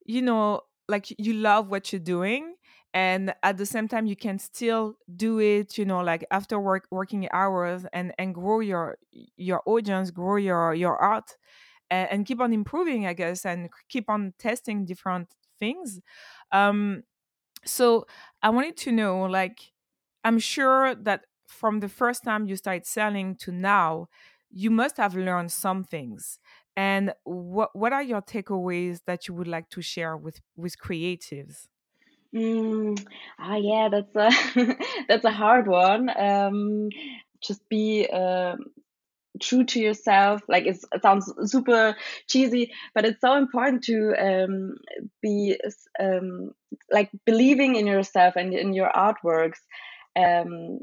you 0.06 0.24
know, 0.24 0.64
like 0.90 1.08
you 1.20 1.34
love 1.36 1.70
what 1.70 1.94
you're 1.94 2.02
doing, 2.02 2.55
and 2.96 3.36
at 3.44 3.58
the 3.58 3.68
same 3.68 3.90
time 3.90 4.08
you 4.08 4.18
can 4.18 4.40
still 4.40 4.98
do 5.18 5.40
it, 5.40 5.78
you 5.78 5.86
know, 5.86 6.02
like 6.02 6.26
after 6.32 6.60
work 6.60 6.88
working 6.92 7.30
hours 7.34 7.86
and 7.94 8.14
and 8.20 8.36
grow 8.36 8.62
your 8.62 8.98
your 9.38 9.64
audience, 9.68 10.12
grow 10.12 10.38
your 10.38 10.74
your 10.76 10.98
art, 10.98 11.38
and, 11.90 12.10
and 12.12 12.28
keep 12.28 12.42
on 12.42 12.54
improving, 12.54 13.08
I 13.08 13.14
guess, 13.14 13.46
and 13.46 13.70
keep 13.90 14.10
on 14.10 14.34
testing 14.40 14.86
different 14.86 15.30
things. 15.60 16.02
Um, 16.52 17.04
so 17.66 18.06
I 18.42 18.50
wanted 18.50 18.78
to 18.78 18.92
know, 18.92 19.24
like, 19.24 19.60
I'm 20.24 20.40
sure 20.40 20.96
that 20.96 21.26
from 21.48 21.80
the 21.80 21.90
first 21.90 22.24
time 22.24 22.46
you 22.48 22.56
started 22.56 22.86
selling 22.86 23.36
to 23.38 23.52
now, 23.52 24.08
you 24.52 24.72
must 24.72 24.98
have 24.98 25.16
learned 25.16 25.52
some 25.52 25.84
things. 25.84 26.40
And 26.78 27.14
what 27.24 27.76
what 27.76 27.94
are 27.94 28.04
your 28.04 28.22
takeaways 28.22 29.02
that 29.06 29.28
you 29.28 29.34
would 29.34 29.48
like 29.48 29.70
to 29.72 29.82
share 29.82 30.18
with 30.18 30.42
with 30.58 30.78
creatives? 30.78 31.68
Mm, 32.36 33.06
ah, 33.40 33.56
yeah, 33.56 33.90
that's 33.90 34.16
a 34.16 34.78
that's 35.08 35.26
a 35.26 35.32
hard 35.32 35.68
one. 35.68 36.10
Um, 36.16 36.90
just 37.42 37.68
be 37.70 38.08
uh, 38.12 38.56
true 39.42 39.64
to 39.66 39.80
yourself 39.80 40.42
like 40.48 40.66
it 40.66 40.78
sounds 41.02 41.32
super 41.46 41.96
cheesy 42.28 42.72
but 42.94 43.06
it's 43.06 43.22
so 43.22 43.36
important 43.36 43.84
to 43.84 44.14
um, 44.20 44.76
be 45.22 45.58
um, 46.00 46.52
like 46.92 47.10
believing 47.26 47.76
in 47.76 47.88
yourself 47.88 48.36
and 48.36 48.54
in 48.54 48.74
your 48.74 48.90
artworks 48.90 49.60
um, 50.16 50.80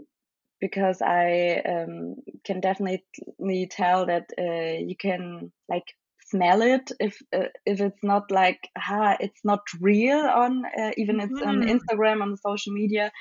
because 0.61 1.01
i 1.03 1.63
um, 1.67 2.17
can 2.45 2.61
definitely 2.61 3.67
tell 3.71 4.07
that 4.07 4.27
uh, 4.39 4.79
you 4.79 4.97
can 4.97 5.51
like 5.69 5.95
smell 6.33 6.63
it 6.63 6.91
if 6.99 7.17
uh, 7.37 7.51
if 7.65 7.81
it's 7.81 8.03
not 8.03 8.31
like 8.31 8.69
ah, 8.77 9.17
it's 9.21 9.45
not 9.45 9.61
real 9.81 10.19
on 10.19 10.65
uh, 10.65 10.91
even 10.97 11.17
mm-hmm. 11.17 11.35
it's 11.35 11.43
on 11.43 11.61
mm-hmm. 11.61 11.77
instagram 11.77 12.23
on 12.23 12.37
social 12.37 12.73
media 12.73 13.13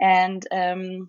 and 0.00 0.46
um, 0.52 1.08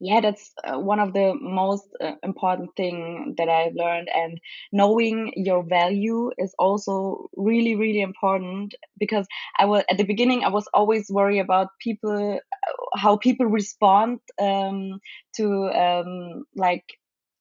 yeah 0.00 0.20
that's 0.20 0.50
uh, 0.64 0.78
one 0.78 0.98
of 0.98 1.12
the 1.12 1.34
most 1.40 1.86
uh, 2.00 2.12
important 2.22 2.70
thing 2.76 3.34
that 3.36 3.48
i've 3.48 3.74
learned 3.74 4.08
and 4.14 4.40
knowing 4.72 5.32
your 5.36 5.62
value 5.62 6.30
is 6.38 6.54
also 6.58 7.28
really 7.36 7.76
really 7.76 8.00
important 8.00 8.74
because 8.98 9.26
i 9.58 9.64
was 9.66 9.84
at 9.90 9.98
the 9.98 10.04
beginning 10.04 10.42
i 10.42 10.48
was 10.48 10.66
always 10.72 11.06
worried 11.10 11.40
about 11.40 11.68
people 11.78 12.38
uh, 12.38 12.98
how 12.98 13.16
people 13.16 13.46
respond 13.46 14.18
um, 14.40 14.98
to 15.34 15.68
um, 15.68 16.44
like 16.56 16.84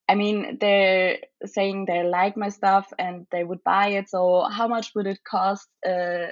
I 0.10 0.16
mean, 0.16 0.58
they're 0.60 1.20
saying 1.46 1.86
they 1.86 2.04
like 2.04 2.36
my 2.36 2.50
stuff 2.50 2.92
and 2.98 3.28
they 3.32 3.44
would 3.44 3.64
buy 3.64 3.90
it. 3.90 4.10
So 4.10 4.48
how 4.52 4.68
much 4.68 4.92
would 4.96 5.06
it 5.06 5.20
cost 5.24 5.68
uh, 5.88 6.32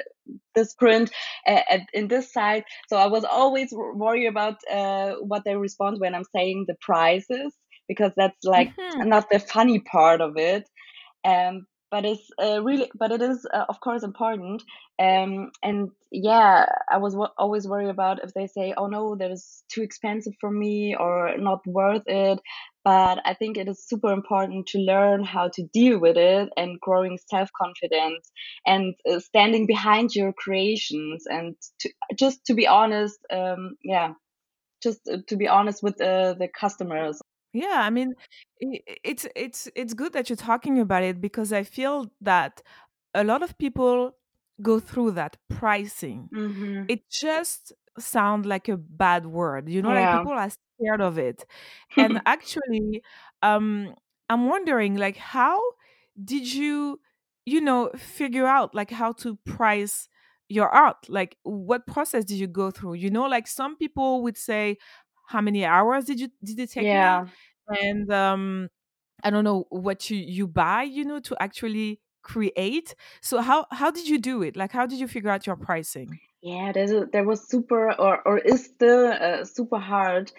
this 0.56 0.74
print 0.74 1.12
uh, 1.48 1.62
at, 1.70 1.82
in 1.94 2.08
this 2.08 2.34
site? 2.34 2.64
So 2.90 2.98
I 2.98 3.06
was 3.06 3.24
always 3.24 3.70
worried 3.72 4.26
about 4.26 4.56
uh, 4.70 5.14
what 5.22 5.44
they 5.46 5.56
respond 5.56 6.00
when 6.00 6.16
I'm 6.16 6.26
saying 6.36 6.66
the 6.68 6.76
prices 6.82 7.54
because 7.88 8.14
that's 8.18 8.44
like 8.44 8.76
mm-hmm. 8.76 9.08
not 9.08 9.30
the 9.30 9.40
funny 9.40 9.80
part 9.80 10.22
of 10.22 10.38
it. 10.38 10.68
Um, 11.24 11.68
but 11.92 12.06
it's 12.06 12.30
uh, 12.42 12.62
really 12.64 12.90
but 12.98 13.12
it 13.12 13.22
is 13.22 13.46
uh, 13.54 13.66
of 13.70 13.80
course 13.80 14.04
important. 14.04 14.64
Um, 15.00 15.52
and 15.62 15.92
yeah 16.12 16.66
i 16.90 16.98
was 16.98 17.14
w- 17.14 17.30
always 17.38 17.68
worried 17.68 17.90
about 17.90 18.24
if 18.24 18.34
they 18.34 18.48
say 18.48 18.74
oh 18.78 18.88
no 18.88 19.16
that 19.16 19.30
is 19.30 19.64
too 19.70 19.84
expensive 19.84 20.34
for 20.42 20.50
me 20.50 20.96
or 21.00 21.38
not 21.38 21.60
worth 21.68 22.04
it. 22.08 22.40
But 22.84 23.20
i 23.26 23.34
think 23.34 23.58
it 23.58 23.68
is 23.68 23.88
super 23.88 24.12
important 24.12 24.68
to 24.68 24.80
learn 24.80 25.24
how 25.24 25.50
to 25.50 25.64
deal 25.74 26.00
with 26.00 26.18
it 26.18 26.50
and 26.58 26.80
growing 26.80 27.18
self-confidence 27.30 28.32
and 28.66 28.96
uh, 29.10 29.20
standing 29.20 29.68
behind 29.68 30.16
your 30.16 30.34
creations 30.34 31.26
and 31.28 31.56
to, 31.82 31.90
just 32.18 32.46
to 32.46 32.54
be 32.54 32.66
honest 32.68 33.20
um, 33.32 33.76
yeah 33.84 34.14
just 34.82 35.02
uh, 35.12 35.18
to 35.28 35.36
be 35.36 35.48
honest 35.48 35.84
with 35.84 36.00
uh, 36.02 36.34
the 36.34 36.48
customers 36.48 37.20
yeah, 37.54 37.82
I 37.84 37.90
mean, 37.90 38.16
it's 38.60 39.28
it's 39.36 39.70
it's 39.76 39.94
good 39.94 40.14
that 40.14 40.30
you're 40.30 40.38
talking 40.38 40.80
about 40.80 41.04
it 41.04 41.22
because 41.22 41.54
I 41.54 41.64
feel 41.64 42.12
that 42.22 42.62
a 43.14 43.24
lot 43.24 43.44
of 43.44 43.58
people 43.58 44.18
go 44.62 44.80
through 44.80 45.12
that 45.12 45.38
pricing. 45.50 46.32
hmm 46.32 46.90
It 46.90 47.10
just 47.10 47.74
sounds 48.00 48.46
like 48.48 48.70
a 48.70 48.78
bad 48.78 49.26
word, 49.28 49.70
you 49.70 49.82
know, 49.82 49.92
like 49.94 50.12
people 50.12 50.32
are 50.34 50.50
scared 50.52 51.02
of 51.02 51.18
it. 51.20 51.46
And 51.98 52.20
actually, 52.26 53.04
um, 53.44 53.96
I'm 54.30 54.48
wondering, 54.48 54.98
like, 54.98 55.18
how 55.18 55.62
did 56.24 56.52
you, 56.54 57.00
you 57.46 57.62
know, 57.62 57.90
figure 57.96 58.46
out 58.46 58.74
like 58.76 58.92
how 58.92 59.14
to 59.14 59.36
price 59.46 60.10
your 60.50 60.70
art? 60.70 61.10
Like, 61.10 61.38
what 61.44 61.88
process 61.88 62.26
did 62.26 62.38
you 62.38 62.48
go 62.48 62.72
through? 62.72 62.96
You 62.96 63.10
know, 63.10 63.26
like 63.28 63.48
some 63.48 63.78
people 63.78 64.24
would 64.24 64.38
say, 64.38 64.78
how 65.28 65.42
many 65.42 65.64
hours 65.64 66.06
did 66.06 66.20
you 66.20 66.30
did 66.44 66.60
it 66.60 66.72
take 66.72 66.84
yeah. 66.84 67.26
me? 67.70 67.78
and 67.80 68.12
um 68.12 68.70
i 69.24 69.30
don't 69.30 69.44
know 69.44 69.66
what 69.70 70.10
you 70.10 70.18
you 70.18 70.48
buy 70.48 70.84
you 70.84 71.06
know 71.06 71.20
to 71.20 71.36
actually 71.40 72.00
create. 72.28 72.94
So 73.22 73.42
how 73.42 73.66
how 73.72 73.90
did 73.90 74.08
you 74.08 74.20
do 74.20 74.44
it? 74.44 74.56
Like 74.56 74.74
how 74.74 74.86
did 74.86 75.00
you 75.00 75.08
figure 75.08 75.32
out 75.32 75.48
your 75.48 75.56
pricing? 75.56 76.20
Yeah 76.42 76.72
there's 76.74 76.92
a, 76.92 77.08
there 77.12 77.24
was 77.24 77.48
super 77.48 77.94
or 77.94 78.22
or 78.28 78.38
is 78.38 78.66
still 78.66 79.08
uh, 79.08 79.46
super 79.46 79.80
hard. 79.80 80.32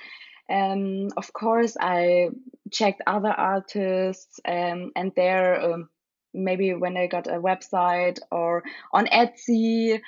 Um 0.51 1.09
of 1.17 1.33
course 1.33 1.77
i 1.81 2.29
checked 2.71 3.03
other 3.07 3.35
artists 3.55 4.41
um, 4.45 4.93
and 4.97 5.13
there 5.17 5.61
um, 5.61 5.89
maybe 6.33 6.75
when 6.75 6.95
they 6.95 7.09
got 7.09 7.27
a 7.27 7.41
website 7.51 8.19
or 8.31 8.63
on 8.93 9.07
etsy 9.07 10.01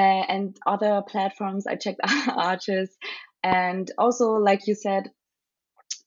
uh, 0.00 0.22
and 0.34 0.56
other 0.66 1.02
platforms 1.12 1.66
i 1.66 1.76
checked 1.76 2.00
artists 2.28 2.96
and 3.42 3.90
also 3.98 4.32
like 4.32 4.66
you 4.66 4.74
said 4.74 5.10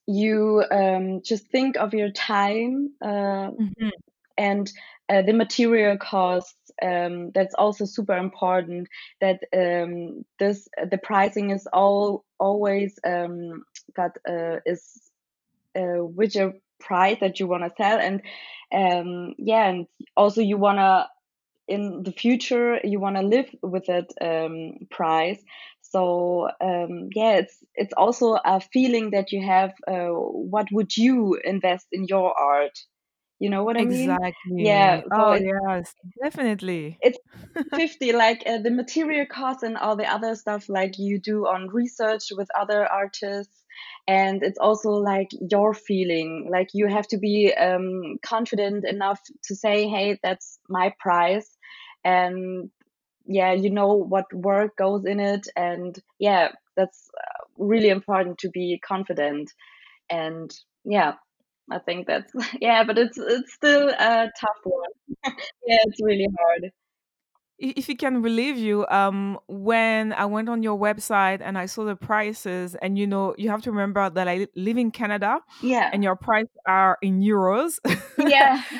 you 0.06 0.64
um, 0.70 1.22
just 1.22 1.46
think 1.50 1.76
of 1.76 1.94
your 1.94 2.10
time 2.10 2.92
uh, 3.02 3.50
Mhm. 3.58 3.90
and 4.38 4.70
uh, 5.08 5.22
the 5.22 5.32
material 5.32 5.96
costs. 5.98 6.70
Um, 6.82 7.30
that's 7.32 7.54
also 7.54 7.84
super 7.84 8.16
important. 8.16 8.88
That 9.20 9.42
um, 9.54 10.24
this 10.38 10.68
the 10.90 10.98
pricing 10.98 11.50
is 11.50 11.66
all 11.72 12.24
always 12.38 12.98
um, 13.04 13.64
got 13.94 14.16
uh, 14.28 14.58
is 14.66 15.10
uh, 15.76 16.04
which 16.04 16.36
a 16.36 16.54
price 16.80 17.18
that 17.20 17.40
you 17.40 17.46
want 17.46 17.64
to 17.64 17.72
sell 17.76 17.98
and 17.98 18.22
um, 18.72 19.34
yeah 19.38 19.66
and 19.68 19.86
also 20.16 20.40
you 20.42 20.58
want 20.58 20.78
to 20.78 21.06
in 21.68 22.02
the 22.02 22.12
future 22.12 22.78
you 22.84 23.00
want 23.00 23.16
to 23.16 23.22
live 23.22 23.48
with 23.62 23.86
that 23.86 24.10
um, 24.20 24.86
price 24.90 25.42
so 25.96 26.48
um, 26.60 27.08
yeah 27.14 27.36
it's 27.36 27.56
it's 27.74 27.94
also 27.96 28.38
a 28.44 28.60
feeling 28.60 29.10
that 29.10 29.32
you 29.32 29.44
have 29.44 29.72
uh, 29.88 30.12
what 30.54 30.66
would 30.72 30.96
you 30.96 31.38
invest 31.44 31.86
in 31.92 32.04
your 32.04 32.38
art? 32.38 32.76
You 33.38 33.50
know 33.50 33.64
what 33.64 33.76
i 33.76 33.84
mean? 33.84 34.08
Yeah 34.58 34.96
exactly 34.96 35.10
so 35.16 35.22
oh 35.22 35.34
yes 35.34 35.94
definitely. 36.22 36.98
It's 37.00 37.18
50 37.74 38.12
like 38.12 38.42
uh, 38.46 38.58
the 38.58 38.70
material 38.70 39.26
costs 39.26 39.62
and 39.62 39.76
all 39.76 39.96
the 39.96 40.10
other 40.16 40.34
stuff 40.34 40.68
like 40.68 40.94
you 40.98 41.18
do 41.18 41.46
on 41.46 41.68
research 41.68 42.24
with 42.38 42.48
other 42.58 42.86
artists 42.86 43.64
and 44.08 44.42
it's 44.42 44.58
also 44.58 44.90
like 44.90 45.28
your 45.50 45.74
feeling 45.74 46.48
like 46.50 46.68
you 46.72 46.86
have 46.86 47.08
to 47.08 47.18
be 47.18 47.52
um, 47.54 48.16
confident 48.22 48.84
enough 48.84 49.20
to 49.44 49.54
say 49.54 49.88
hey 49.88 50.18
that's 50.22 50.58
my 50.68 50.94
price 50.98 51.50
and 52.04 52.70
yeah 53.26 53.52
you 53.52 53.70
know 53.70 53.94
what 53.94 54.32
work 54.32 54.76
goes 54.76 55.04
in 55.04 55.20
it. 55.20 55.46
And 55.56 55.98
yeah 56.18 56.52
that's 56.76 57.10
uh, 57.16 57.44
really 57.58 57.88
important 57.88 58.38
to 58.38 58.50
be 58.50 58.80
confident. 58.86 59.52
And 60.10 60.52
yeah 60.86 61.14
i 61.70 61.78
think 61.78 62.06
that's 62.06 62.32
yeah 62.60 62.84
but 62.84 62.96
it's 62.96 63.18
it's 63.18 63.52
still 63.52 63.88
a 63.88 64.30
tough 64.40 64.62
one. 64.64 64.90
Yeah 65.66 65.78
it's 65.86 66.00
really 66.02 66.28
hard. 66.38 66.72
If 67.58 67.88
it 67.88 67.98
can 67.98 68.22
relieve 68.22 68.58
you 68.58 68.86
um 68.88 69.38
when 69.48 70.12
i 70.12 70.26
went 70.26 70.48
on 70.48 70.62
your 70.62 70.78
website 70.78 71.40
and 71.40 71.56
i 71.56 71.64
saw 71.66 71.84
the 71.84 71.96
prices 71.96 72.74
and 72.82 72.98
you 72.98 73.06
know 73.06 73.34
you 73.38 73.48
have 73.48 73.62
to 73.62 73.70
remember 73.70 74.10
that 74.10 74.28
i 74.28 74.46
live 74.54 74.76
in 74.76 74.90
canada 74.90 75.40
yeah. 75.62 75.88
and 75.92 76.04
your 76.04 76.16
prices 76.16 76.54
are 76.66 76.98
in 77.02 77.20
euros. 77.20 77.78
Yeah. 78.18 78.62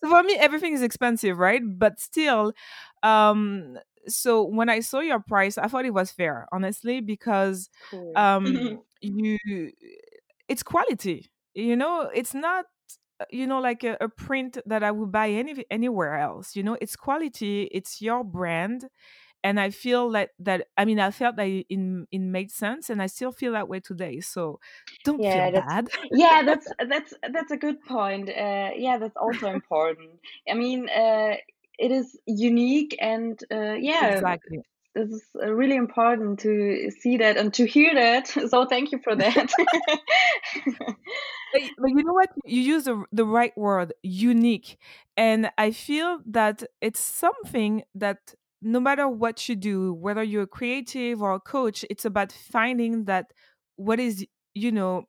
So 0.00 0.08
for 0.10 0.22
me 0.22 0.36
everything 0.36 0.74
is 0.74 0.82
expensive 0.82 1.38
right? 1.38 1.62
But 1.64 1.98
still 1.98 2.52
um 3.02 3.78
so 4.06 4.42
when 4.42 4.68
i 4.68 4.80
saw 4.80 5.00
your 5.00 5.20
price 5.20 5.58
i 5.58 5.66
thought 5.66 5.84
it 5.84 5.94
was 5.94 6.10
fair 6.10 6.46
honestly 6.52 7.00
because 7.00 7.68
cool. 7.90 8.12
um 8.16 8.82
you 9.00 9.38
it's 10.48 10.62
quality 10.62 11.30
you 11.54 11.74
know? 11.74 12.08
It's 12.14 12.34
not 12.34 12.66
uh, 13.20 13.24
you 13.30 13.46
know 13.46 13.60
like 13.60 13.82
a, 13.82 13.96
a 14.00 14.08
print 14.08 14.58
that 14.66 14.84
i 14.84 14.90
would 14.92 15.10
buy 15.10 15.28
any 15.30 15.64
anywhere 15.70 16.16
else 16.16 16.54
you 16.54 16.62
know? 16.62 16.76
It's 16.80 16.96
quality 16.96 17.64
it's 17.72 18.00
your 18.00 18.22
brand 18.24 18.88
and 19.44 19.60
i 19.60 19.70
feel 19.70 20.10
that 20.10 20.30
that 20.38 20.68
i 20.76 20.84
mean 20.84 21.00
i 21.00 21.10
felt 21.10 21.36
that 21.36 21.46
it, 21.46 21.66
it 21.68 22.18
made 22.18 22.50
sense 22.50 22.90
and 22.90 23.00
i 23.02 23.06
still 23.06 23.32
feel 23.32 23.52
that 23.52 23.68
way 23.68 23.80
today 23.80 24.20
so 24.20 24.58
don't 25.04 25.24
feel 25.24 25.44
yeah 25.44 25.50
that's 25.50 25.66
bad. 25.66 25.88
yeah 26.12 26.42
that's 26.42 26.72
that's 26.88 27.14
that's 27.32 27.50
a 27.50 27.56
good 27.56 27.80
point 27.84 28.28
uh, 28.28 28.70
yeah 28.76 28.98
that's 28.98 29.16
also 29.16 29.48
important. 29.48 30.10
I 30.48 30.54
mean 30.54 30.88
uh, 30.88 31.36
it 31.78 31.90
is 31.90 32.18
unique 32.26 32.96
and 33.00 33.40
uh, 33.52 33.74
yeah 33.74 34.06
exactly. 34.08 34.60
this 34.94 35.10
is 35.10 35.22
uh, 35.42 35.52
really 35.52 35.76
important 35.76 36.40
to 36.40 36.90
see 37.00 37.16
that 37.18 37.36
and 37.36 37.54
to 37.54 37.66
hear 37.66 37.94
that. 37.94 38.28
So 38.50 38.66
thank 38.66 38.92
you 38.92 38.98
for 38.98 39.14
that. 39.16 39.52
But, 41.50 41.62
but 41.78 41.88
you 41.88 42.04
know 42.04 42.12
what? 42.12 42.28
You 42.44 42.60
use 42.60 42.84
the, 42.84 43.04
the 43.10 43.24
right 43.24 43.56
word 43.56 43.94
unique. 44.02 44.76
And 45.16 45.50
i 45.56 45.70
feel 45.70 46.20
that 46.26 46.62
it's 46.82 47.00
something 47.00 47.82
that 47.94 48.34
no 48.60 48.80
matter 48.80 49.08
what 49.08 49.48
you 49.48 49.56
do 49.56 49.94
whether 49.94 50.22
you're 50.22 50.42
a 50.42 50.46
creative 50.58 51.22
or 51.22 51.32
a 51.32 51.40
coach 51.40 51.84
it's 51.88 52.04
about 52.04 52.32
finding 52.32 53.04
that 53.04 53.32
what 53.76 54.00
is 54.00 54.26
you 54.54 54.72
know 54.72 55.06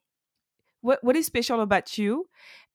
what 0.82 1.04
what 1.04 1.16
is 1.16 1.26
special 1.26 1.62
about 1.62 1.98
you. 1.98 2.28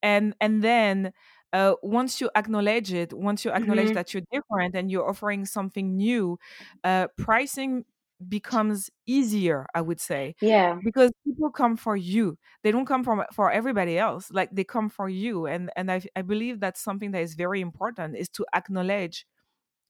And 0.03 0.35
and 0.41 0.63
then 0.63 1.13
uh, 1.55 1.75
once 1.83 2.21
you 2.21 2.29
acknowledge 2.35 2.93
it 2.93 3.13
once 3.13 3.45
you 3.45 3.51
acknowledge 3.53 3.89
hmm 3.89 3.95
that 3.95 4.13
you're 4.13 4.25
different 4.33 4.75
and 4.75 4.91
you're 4.91 5.09
offering 5.09 5.45
something 5.47 5.97
new 5.97 6.37
uh, 6.83 7.07
pricing 7.17 7.85
becomes 8.29 8.91
easier 9.07 9.67
i 9.75 9.81
would 9.81 10.01
say 10.01 10.35
yeah. 10.41 10.77
because 10.85 11.11
people 11.25 11.51
come 11.51 11.77
for 11.77 11.97
you. 11.97 12.39
They 12.63 12.71
don't 12.73 12.87
come 12.87 13.05
from 13.05 13.25
for 13.33 13.51
everybody 13.53 13.99
else 13.99 14.31
like 14.31 14.51
they 14.53 14.65
come 14.65 14.89
for 14.89 15.09
you 15.09 15.47
and 15.47 15.71
and 15.77 15.91
i, 15.93 16.01
I 16.17 16.23
believe 16.23 16.61
that's 16.61 16.81
something 16.83 17.11
that 17.13 17.23
is 17.23 17.35
very 17.35 17.61
important 17.61 18.17
is 18.17 18.29
to 18.31 18.47
acknowledge 18.55 19.27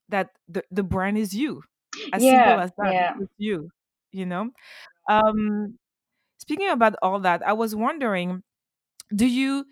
that 0.08 0.30
the, 0.48 0.64
the 0.70 0.82
brand 0.82 1.18
is 1.18 1.32
you 1.34 1.62
as 2.12 2.22
simple 2.22 2.60
as 2.60 2.70
that 2.78 2.92
yeah. 2.92 3.14
it's 3.20 3.32
you 3.38 3.70
you 4.12 4.26
know? 4.26 4.50
Um 5.08 5.78
speaking 6.38 6.68
about 6.68 6.94
all 7.02 7.20
that 7.20 7.46
i 7.46 7.52
was 7.52 7.74
wondering 7.76 8.42
do 9.14 9.26
you 9.26 9.64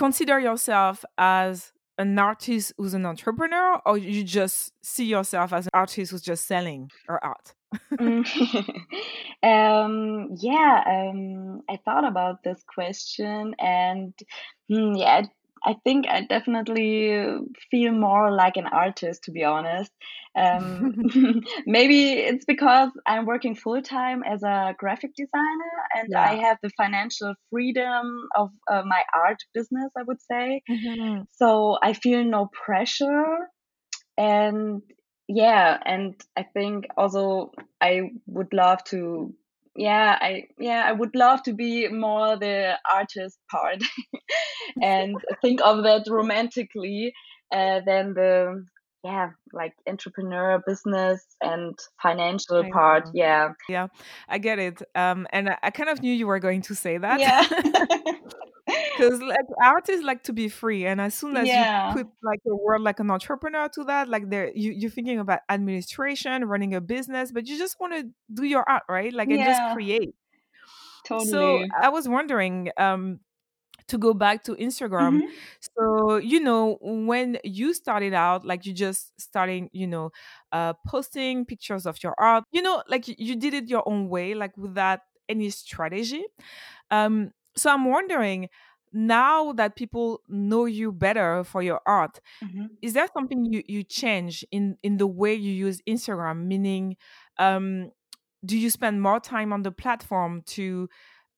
consider 0.00 0.40
yourself 0.40 1.04
as 1.18 1.72
an 1.98 2.18
artist 2.18 2.72
who's 2.78 2.94
an 2.94 3.04
entrepreneur 3.04 3.78
or 3.84 3.98
you 3.98 4.24
just 4.24 4.72
see 4.82 5.04
yourself 5.04 5.52
as 5.52 5.66
an 5.66 5.70
artist 5.74 6.10
who's 6.10 6.22
just 6.22 6.48
selling 6.48 6.90
her 7.06 7.22
art 7.22 7.54
Mm. 7.98 8.26
um, 9.42 10.28
yeah, 10.40 10.82
um, 10.86 11.62
I 11.68 11.78
thought 11.84 12.04
about 12.04 12.42
this 12.42 12.62
question, 12.74 13.54
and 13.58 14.12
mm, 14.70 14.98
yeah, 14.98 15.22
I 15.64 15.74
think 15.84 16.06
I 16.08 16.22
definitely 16.22 17.24
feel 17.70 17.92
more 17.92 18.32
like 18.32 18.56
an 18.56 18.66
artist, 18.66 19.24
to 19.24 19.30
be 19.30 19.44
honest. 19.44 19.92
Um, 20.36 20.94
maybe 21.66 22.12
it's 22.12 22.44
because 22.44 22.90
I'm 23.06 23.26
working 23.26 23.54
full 23.54 23.82
time 23.82 24.22
as 24.22 24.42
a 24.42 24.74
graphic 24.78 25.10
designer, 25.16 25.74
and 25.94 26.08
I 26.16 26.36
have 26.36 26.58
the 26.62 26.70
financial 26.76 27.34
freedom 27.50 28.28
of 28.36 28.50
uh, 28.70 28.82
my 28.86 29.02
art 29.14 29.38
business, 29.54 29.90
I 29.98 30.02
would 30.06 30.20
say. 30.22 30.62
Mhm. 30.70 31.26
So 31.32 31.78
I 31.82 31.92
feel 31.92 32.24
no 32.24 32.48
pressure 32.52 33.48
and 34.18 34.82
yeah 35.28 35.78
and 35.84 36.14
i 36.36 36.42
think 36.42 36.86
also 36.96 37.50
i 37.80 38.02
would 38.26 38.52
love 38.52 38.82
to 38.84 39.34
yeah 39.76 40.18
i 40.20 40.44
yeah 40.58 40.84
i 40.86 40.92
would 40.92 41.14
love 41.14 41.42
to 41.42 41.52
be 41.52 41.88
more 41.88 42.36
the 42.36 42.76
artist 42.92 43.38
part. 43.50 43.82
And 44.82 45.16
think 45.42 45.60
of 45.62 45.84
that 45.84 46.04
romantically 46.08 47.12
uh, 47.52 47.80
than 47.86 48.14
the 48.14 48.64
yeah 49.04 49.30
like 49.52 49.74
entrepreneur 49.88 50.62
business 50.66 51.24
and 51.40 51.78
financial 52.02 52.64
I 52.64 52.70
part 52.70 53.06
know. 53.06 53.12
yeah 53.14 53.52
Yeah, 53.68 53.88
I 54.28 54.38
get 54.38 54.58
it. 54.58 54.82
Um, 54.94 55.26
and 55.30 55.56
I, 55.62 55.70
kind 55.70 55.88
of 55.88 56.02
knew 56.02 56.12
you 56.12 56.26
were 56.26 56.38
going 56.38 56.62
to 56.62 56.74
say 56.74 56.98
that 56.98 57.20
yeah 57.20 57.46
because 58.66 59.20
like 59.20 59.46
artists 59.64 60.04
like 60.04 60.22
to 60.24 60.32
be 60.32 60.48
free, 60.48 60.86
and 60.86 61.00
as 61.00 61.14
soon 61.14 61.36
as 61.36 61.48
you 61.48 61.94
put 61.94 62.06
like 62.22 62.40
a 62.46 62.54
word 62.54 62.82
like 62.82 63.00
an 63.00 63.10
entrepreneur 63.10 63.68
to 63.68 63.84
that, 63.84 64.08
like 64.08 64.28
there 64.28 64.52
you 64.54 64.72
you're 64.72 64.90
thinking 64.90 65.18
about 65.18 65.40
administration, 65.48 66.44
running 66.44 66.74
a 66.74 66.80
business, 66.80 67.32
but 67.32 67.46
you 67.46 67.58
just 67.58 67.76
want 67.80 67.94
to 67.94 68.08
do 68.32 68.44
your 68.44 68.64
art, 68.68 68.82
right? 68.88 69.12
Like 69.12 69.28
and 69.28 69.38
just 69.38 69.60
yeah 69.60 69.72
create. 69.74 70.14
So 71.24 71.64
I 71.80 71.88
was 71.88 72.08
wondering, 72.08 72.70
um, 72.76 73.20
to 73.90 73.98
go 73.98 74.14
back 74.14 74.44
to 74.44 74.56
Instagram. 74.56 75.20
hmm 75.20 75.40
So, 75.60 76.16
you 76.16 76.40
know, 76.40 76.78
when 76.82 77.38
you 77.44 77.74
started 77.74 78.14
out, 78.14 78.44
like 78.44 78.66
you 78.66 78.72
just 78.74 79.12
starting, 79.20 79.70
you 79.72 79.86
know, 79.86 80.10
uh, 80.52 80.74
posting 80.86 81.44
pictures 81.46 81.86
of 81.86 82.02
your 82.02 82.14
art, 82.18 82.44
you 82.52 82.62
know, 82.62 82.82
like 82.88 83.08
you, 83.08 83.36
did 83.36 83.54
it 83.54 83.68
your 83.68 83.88
own 83.88 84.08
way, 84.08 84.34
like 84.34 84.56
without 84.56 85.00
any 85.28 85.50
strategy. 85.50 86.24
Um, 86.90 87.32
so 87.56 87.70
I'm 87.72 87.84
wondering 87.84 88.48
now 88.92 89.52
that 89.52 89.76
people 89.76 90.22
know 90.28 90.64
you 90.64 90.92
better 90.92 91.44
for 91.44 91.62
your 91.62 91.80
art, 91.86 92.20
hmm 92.42 92.80
is 92.82 92.94
there 92.94 93.08
something 93.14 93.44
you, 93.44 93.62
you 93.68 93.84
change 93.84 94.44
in, 94.52 94.76
in 94.82 94.98
the 94.98 95.06
way 95.06 95.34
you 95.34 95.52
use 95.52 95.82
Instagram? 95.88 96.46
Meaning, 96.46 96.96
um, 97.38 97.90
do 98.44 98.58
you 98.58 98.70
spend 98.70 99.02
more 99.02 99.20
time 99.20 99.52
on 99.52 99.62
the 99.62 99.72
platform 99.72 100.42
to 100.46 100.88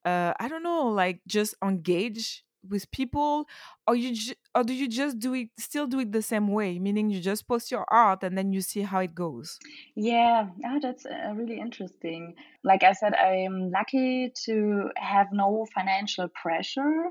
uh 0.05 0.33
i 0.41 0.49
don't 0.49 0.63
know 0.63 0.89
like 0.89 1.21
just 1.27 1.55
engage 1.65 2.45
with 2.69 2.91
people 2.93 3.47
or 3.89 3.97
you 3.97 4.15
ju- 4.15 4.35
or 4.55 4.63
do 4.63 4.73
you 4.73 4.89
just 4.89 5.19
do 5.19 5.35
it 5.35 5.49
still 5.59 5.87
do 5.87 5.99
it 6.01 6.13
the 6.13 6.23
same 6.23 6.49
way 6.49 6.79
meaning 6.79 7.11
you 7.11 7.21
just 7.21 7.47
post 7.49 7.71
your 7.71 7.85
art 7.91 8.23
and 8.23 8.39
then 8.39 8.53
you 8.53 8.61
see 8.61 8.83
how 8.83 9.01
it 9.01 9.15
goes 9.15 9.61
Yeah, 9.95 10.49
ah, 10.65 10.79
that's 10.81 11.07
uh, 11.07 11.33
really 11.35 11.59
interesting. 11.59 12.35
Like 12.65 12.83
I 12.83 12.93
said, 12.93 13.15
I'm 13.15 13.71
lucky 13.71 14.33
to 14.47 14.91
have 14.97 15.29
no 15.33 15.67
financial 15.75 16.29
pressure. 16.29 17.11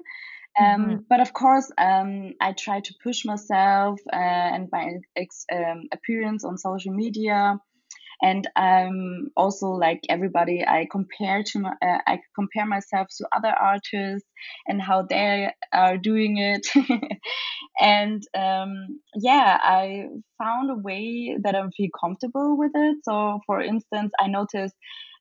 Um, 0.59 1.05
but 1.09 1.21
of 1.21 1.33
course, 1.33 1.71
um, 1.77 2.33
I 2.41 2.53
try 2.53 2.81
to 2.81 2.95
push 3.03 3.25
myself 3.25 3.99
uh, 4.11 4.17
and 4.17 4.69
my 4.71 4.95
ex 5.15 5.45
um, 5.53 5.87
appearance 5.93 6.43
on 6.45 6.57
social 6.57 6.93
media 6.93 7.57
and 8.21 8.47
um 8.55 9.29
also 9.35 9.67
like 9.67 10.01
everybody 10.09 10.63
i 10.67 10.87
compare 10.91 11.43
to 11.43 11.59
my, 11.59 11.71
uh, 11.81 11.97
i 12.07 12.19
compare 12.35 12.65
myself 12.65 13.07
to 13.17 13.27
other 13.35 13.49
artists 13.59 14.27
and 14.67 14.81
how 14.81 15.01
they 15.03 15.49
are 15.73 15.97
doing 15.97 16.37
it. 16.37 16.67
And 17.79 18.21
um 18.37 18.99
yeah 19.15 19.57
i 19.61 20.07
found 20.37 20.69
a 20.71 20.75
way 20.75 21.37
that 21.43 21.55
i 21.55 21.63
feel 21.75 21.89
comfortable 21.99 22.57
with 22.57 22.71
it. 22.75 22.97
So 23.03 23.39
for 23.45 23.61
instance 23.61 24.11
i 24.19 24.27
noticed 24.27 24.75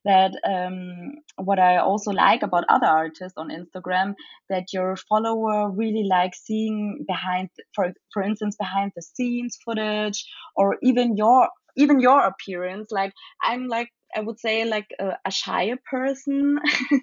that 0.04 0.32
um, 0.48 1.12
what 1.36 1.58
I 1.58 1.76
also 1.76 2.10
like 2.10 2.42
about 2.42 2.64
other 2.70 2.86
artists 2.86 3.36
on 3.36 3.50
Instagram 3.50 4.14
that 4.48 4.72
your 4.72 4.96
follower 4.96 5.70
really 5.70 6.04
like 6.08 6.34
seeing 6.34 7.04
behind, 7.06 7.50
for 7.74 7.92
for 8.12 8.22
instance, 8.22 8.56
behind 8.58 8.92
the 8.96 9.02
scenes 9.02 9.58
footage 9.64 10.24
or 10.56 10.78
even 10.82 11.16
your 11.16 11.48
even 11.76 12.00
your 12.00 12.20
appearance 12.20 12.88
like 12.90 13.12
i'm 13.42 13.66
like 13.66 13.88
i 14.14 14.20
would 14.20 14.38
say 14.38 14.64
like 14.64 14.88
a, 14.98 15.12
a 15.24 15.30
shy 15.30 15.72
person. 15.90 16.58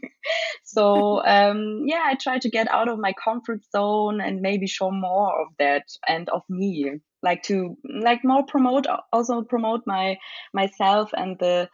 So 0.63 1.23
um 1.25 1.83
yeah 1.85 2.03
i 2.05 2.15
try 2.15 2.39
to 2.39 2.49
get 2.49 2.69
out 2.69 2.89
of 2.89 2.99
my 2.99 3.13
comfort 3.23 3.61
zone 3.71 4.19
and 4.21 4.41
maybe 4.41 4.67
show 4.67 4.91
more 4.91 5.41
of 5.41 5.47
that 5.59 5.83
and 6.07 6.29
of 6.29 6.41
me 6.49 6.99
like 7.23 7.43
to 7.43 7.77
like 8.01 8.19
more 8.23 8.45
promote 8.45 8.85
also 9.13 9.41
promote 9.43 9.81
my 9.85 10.17
myself 10.53 11.11
and 11.13 11.37
the 11.39 11.69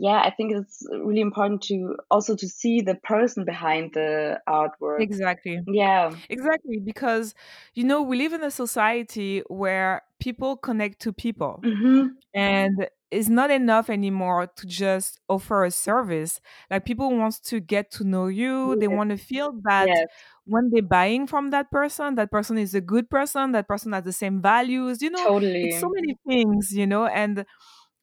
yeah 0.00 0.20
i 0.22 0.30
think 0.30 0.52
it's 0.52 0.86
really 0.90 1.20
important 1.20 1.60
to 1.62 1.94
also 2.10 2.34
to 2.34 2.48
see 2.48 2.80
the 2.80 2.94
person 2.94 3.44
behind 3.44 3.92
the 3.92 4.40
artwork. 4.48 5.00
Exactly. 5.00 5.60
Yeah. 5.66 6.10
Exactly 6.28 6.78
because 6.78 7.34
you 7.74 7.84
know 7.84 8.00
we 8.02 8.16
live 8.16 8.32
in 8.32 8.42
a 8.42 8.50
society 8.50 9.42
where 9.48 10.02
people 10.18 10.56
connect 10.56 11.00
to 11.02 11.12
people. 11.12 11.60
Mm-hmm. 11.62 12.06
and 12.34 12.88
it's 13.10 13.28
not 13.28 13.50
enough 13.50 13.90
anymore 13.90 14.46
to 14.46 14.66
just 14.66 15.18
offer 15.28 15.64
a 15.64 15.70
service. 15.70 16.40
Like 16.70 16.84
people 16.84 17.10
wants 17.16 17.40
to 17.50 17.58
get 17.58 17.90
to 17.92 18.04
know 18.04 18.28
you. 18.28 18.76
They 18.76 18.86
want 18.86 19.10
to 19.10 19.16
feel 19.16 19.52
that 19.64 19.88
yes. 19.88 20.06
when 20.44 20.70
they're 20.70 20.82
buying 20.82 21.26
from 21.26 21.50
that 21.50 21.70
person 21.70 22.14
that 22.14 22.30
person 22.30 22.56
is 22.56 22.74
a 22.74 22.80
good 22.80 23.10
person 23.10 23.52
that 23.52 23.66
person 23.66 23.92
has 23.92 24.04
the 24.04 24.12
same 24.12 24.40
values 24.40 25.02
you 25.02 25.10
know? 25.10 25.38
It's 25.42 25.80
so 25.80 25.90
many 25.92 26.16
things 26.26 26.72
you 26.72 26.86
know? 26.86 27.06
And 27.06 27.44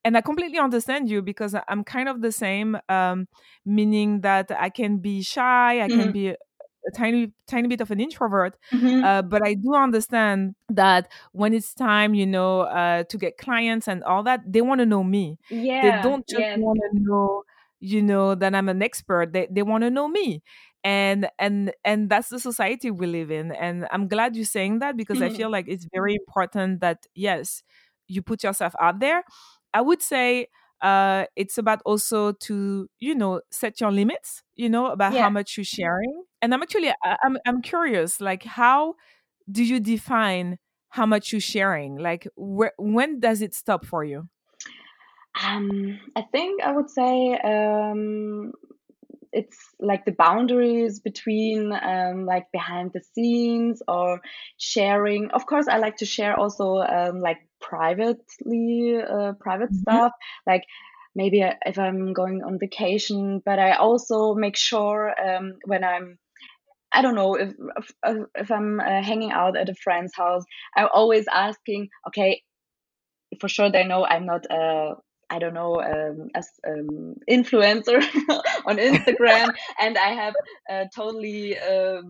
and 0.03 0.17
i 0.17 0.21
completely 0.21 0.59
understand 0.59 1.09
you 1.09 1.21
because 1.21 1.55
i'm 1.67 1.83
kind 1.83 2.09
of 2.09 2.21
the 2.21 2.31
same 2.31 2.77
um 2.89 3.27
meaning 3.65 4.21
that 4.21 4.51
i 4.59 4.69
can 4.69 4.97
be 4.97 5.21
shy 5.21 5.81
i 5.81 5.87
can 5.87 5.99
mm-hmm. 5.99 6.11
be 6.11 6.27
a 6.87 6.91
tiny 6.95 7.31
tiny 7.47 7.67
bit 7.67 7.81
of 7.81 7.91
an 7.91 7.99
introvert 7.99 8.57
Mm-hmm. 8.73 9.03
uh, 9.03 9.21
but 9.21 9.45
i 9.45 9.53
do 9.53 9.75
understand 9.75 10.55
that 10.69 11.09
when 11.31 11.53
it's 11.53 11.73
time 11.73 12.13
you 12.13 12.25
know 12.25 12.61
uh, 12.61 13.03
to 13.03 13.17
get 13.17 13.37
clients 13.37 13.87
and 13.87 14.03
all 14.03 14.23
that 14.23 14.41
they 14.47 14.61
want 14.61 14.79
to 14.79 14.85
know 14.85 15.03
me. 15.03 15.37
Yeah 15.49 15.81
they 15.81 16.09
don't 16.09 16.27
just 16.27 16.39
yes 16.39 16.59
want 16.59 16.79
to 16.79 16.99
know 16.99 17.43
you 17.79 18.01
know 18.01 18.35
that 18.35 18.55
i'm 18.55 18.69
an 18.69 18.81
expert. 18.81 19.33
They, 19.33 19.47
they 19.51 19.63
want 19.63 19.83
to 19.83 19.89
know 19.89 20.07
me. 20.07 20.41
And 20.83 21.29
and 21.37 21.73
and 21.83 22.09
that's 22.09 22.29
the 22.29 22.39
society 22.39 22.91
we 22.91 23.07
live 23.07 23.31
in. 23.31 23.51
And 23.51 23.87
i'm 23.91 24.07
glad 24.07 24.35
you're 24.35 24.45
saying 24.45 24.79
that 24.79 24.95
because 24.95 25.21
i 25.21 25.29
feel 25.29 25.49
like 25.49 25.65
it's 25.67 25.87
very 25.93 26.15
important 26.15 26.81
that 26.81 27.05
yes 27.15 27.63
you 28.07 28.21
put 28.21 28.43
yourself 28.43 28.73
out 28.79 28.99
there 28.99 29.23
i 29.73 29.81
would 29.81 30.01
say 30.01 30.47
uh 30.81 31.25
it's 31.35 31.57
about 31.57 31.81
also 31.85 32.31
to 32.33 32.87
you 32.99 33.15
know 33.15 33.41
set 33.51 33.81
your 33.81 33.91
limits 33.91 34.43
you 34.55 34.69
know 34.69 34.87
about 34.87 35.13
how 35.13 35.29
much 35.29 35.57
you're 35.57 35.63
sharing. 35.63 36.23
And 36.41 36.53
i'm 36.53 36.61
actually 36.61 36.89
I, 37.03 37.17
i'm 37.23 37.37
i'm 37.45 37.61
curious 37.61 38.21
like 38.21 38.43
how 38.43 38.95
do 39.51 39.63
you 39.63 39.79
define 39.79 40.57
how 40.89 41.05
much 41.05 41.31
you're 41.31 41.41
sharing? 41.41 41.97
Like 41.97 42.27
where, 42.35 42.73
when 42.77 43.19
does 43.19 43.41
it 43.41 43.53
stop 43.53 43.85
for 43.85 44.03
you? 44.03 44.29
Um, 45.43 45.99
I 46.15 46.23
think 46.23 46.63
I 46.63 46.71
would 46.71 46.89
say 46.89 47.37
um, 47.43 48.53
it's 49.31 49.57
like 49.79 50.05
the 50.05 50.11
boundaries 50.11 50.99
between 50.99 51.71
um, 51.71 52.25
like 52.25 52.51
behind 52.51 52.91
the 52.93 53.01
scenes 53.13 53.81
or 53.87 54.21
sharing. 54.57 55.29
Of 55.31 55.45
course, 55.45 55.67
I 55.67 55.77
like 55.77 55.97
to 55.97 56.05
share 56.05 56.35
also 56.35 56.77
um, 56.77 57.21
like 57.21 57.37
privately, 57.59 58.97
uh, 58.97 59.33
private 59.39 59.73
Mhm. 59.73 59.75
stuff. 59.75 60.11
Like 60.45 60.63
maybe 61.15 61.43
if 61.65 61.77
I'm 61.79 62.13
going 62.13 62.43
on 62.43 62.59
vacation, 62.59 63.41
but 63.45 63.59
I 63.59 63.73
also 63.73 64.33
make 64.35 64.55
sure 64.57 65.13
um, 65.19 65.53
when 65.65 65.83
I'm 65.83 66.17
I 66.91 67.01
don't 67.01 67.15
know 67.15 67.35
if 67.35 67.53
if, 68.05 68.25
if 68.35 68.51
I'm 68.51 68.79
uh, 68.79 69.01
hanging 69.03 69.31
out 69.31 69.57
at 69.57 69.69
a 69.69 69.75
friend's 69.75 70.15
house, 70.15 70.43
I'm 70.75 70.87
always 70.93 71.25
asking, 71.31 71.89
okay, 72.07 72.43
for 73.39 73.47
sure 73.49 73.69
they 73.69 73.83
know 73.85 74.05
I'm 74.05 74.25
not 74.25 74.45
a 74.49 74.95
I 75.29 75.39
don't 75.39 75.53
know, 75.53 75.81
um, 75.81 76.29
as 76.35 76.47
um, 76.65 77.15
influencer 77.29 78.01
on 78.65 78.77
Instagram, 78.77 79.53
and 79.79 79.97
I 79.97 80.09
have 80.13 80.35
uh, 80.69 80.85
totally. 80.95 81.57
Uh, 81.57 82.01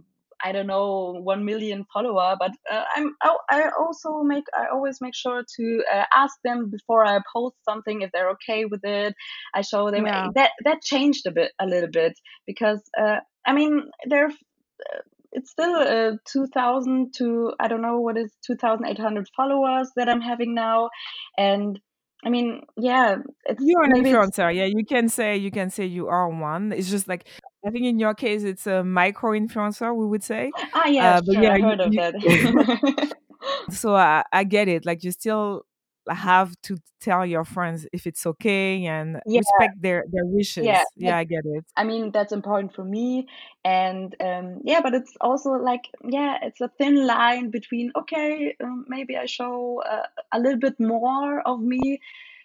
I 0.43 0.52
don't 0.52 0.67
know, 0.67 1.19
one 1.21 1.45
million 1.45 1.86
follower, 1.93 2.36
but 2.39 2.52
uh, 2.71 2.84
I'm 2.95 3.15
I 3.50 3.69
also 3.80 4.21
make 4.21 4.45
I 4.54 4.67
always 4.71 5.02
make 5.02 5.15
sure 5.15 5.43
to 5.58 5.84
uh, 5.91 6.04
ask 6.13 6.36
them 6.43 6.69
before 6.69 7.06
I 7.06 7.19
post 7.34 7.56
something 7.65 8.02
if 8.02 8.12
they're 8.12 8.32
okay 8.32 8.65
with 8.65 8.84
it. 8.84 9.15
I 9.54 9.62
show 9.62 9.91
them 9.91 10.06
yeah. 10.06 10.28
that 10.36 10.52
that 10.63 10.82
changed 10.82 11.26
a 11.26 11.32
bit 11.32 11.52
a 11.60 11.65
little 11.65 11.89
bit 11.89 12.19
because 12.45 12.82
uh, 13.00 13.17
I 13.45 13.54
mean 13.54 13.89
they're 14.08 14.28
uh, 14.28 15.02
it's 15.32 15.52
still 15.52 15.76
uh, 15.76 16.13
2000 16.26 17.13
to 17.13 17.54
i 17.60 17.67
don't 17.67 17.82
know 17.82 18.00
what 18.00 18.17
is 18.17 18.32
2800 18.45 19.30
followers 19.36 19.89
that 19.95 20.08
i'm 20.08 20.21
having 20.21 20.56
now 20.56 20.89
and 21.38 21.80
i 22.26 22.30
mean 22.30 22.62
yeah 22.78 23.17
you're 23.60 23.84
an 23.84 23.91
influencer 23.91 24.54
yeah 24.56 24.65
you 24.65 24.86
can 24.86 25.10
say 25.10 25.36
you 25.36 25.52
can 25.52 25.69
say 25.69 25.86
you 25.86 26.08
are 26.08 26.30
one 26.30 26.71
it's 26.71 26.89
just 26.89 27.08
like 27.08 27.28
i 27.65 27.70
think 27.70 27.86
in 27.86 28.00
your 28.00 28.13
case 28.13 28.43
it's 28.43 28.67
a 28.67 28.84
micro 28.84 29.32
influencer 29.32 29.96
we 29.96 30.06
would 30.06 30.24
say. 30.24 30.52
Ah 30.74 30.88
yeah 30.88 31.17
uh, 31.17 31.22
sure, 31.24 31.43
yeah 31.43 31.54
i 31.54 31.60
heard 31.60 31.80
you, 31.80 32.02
of 32.02 32.13
that 32.13 33.15
so 33.72 33.96
I, 33.96 34.24
I 34.32 34.43
get 34.43 34.67
it 34.67 34.86
like 34.86 35.04
you 35.04 35.12
still 35.12 35.65
have 36.10 36.54
to 36.63 36.78
tell 37.02 37.26
your 37.26 37.43
friends 37.43 37.86
if 37.91 38.08
it's 38.08 38.26
okay 38.26 38.86
and 38.86 39.20
yeah. 39.26 39.39
respect 39.39 39.82
their 39.82 40.06
their 40.12 40.26
wishes. 40.26 40.65
Yeah, 40.65 40.84
yeah 40.96 41.17
i 41.17 41.24
get 41.24 41.43
it. 41.46 41.65
I 41.76 41.84
mean 41.84 42.12
that's 42.12 42.32
important 42.32 42.74
for 42.74 42.84
me 42.84 43.28
and 43.63 44.15
um, 44.22 44.62
yeah 44.63 44.82
but 44.82 44.93
it's 44.93 45.13
also 45.22 45.52
like 45.52 45.89
yeah 46.08 46.38
it's 46.41 46.62
a 46.62 46.72
thin 46.78 47.06
line 47.06 47.50
between 47.50 47.91
okay 47.96 48.56
um, 48.63 48.86
maybe 48.88 49.17
i 49.17 49.26
show 49.26 49.82
uh, 49.84 50.08
a 50.32 50.39
little 50.39 50.60
bit 50.60 50.80
more 50.80 51.41
of 51.41 51.60
me 51.62 52.00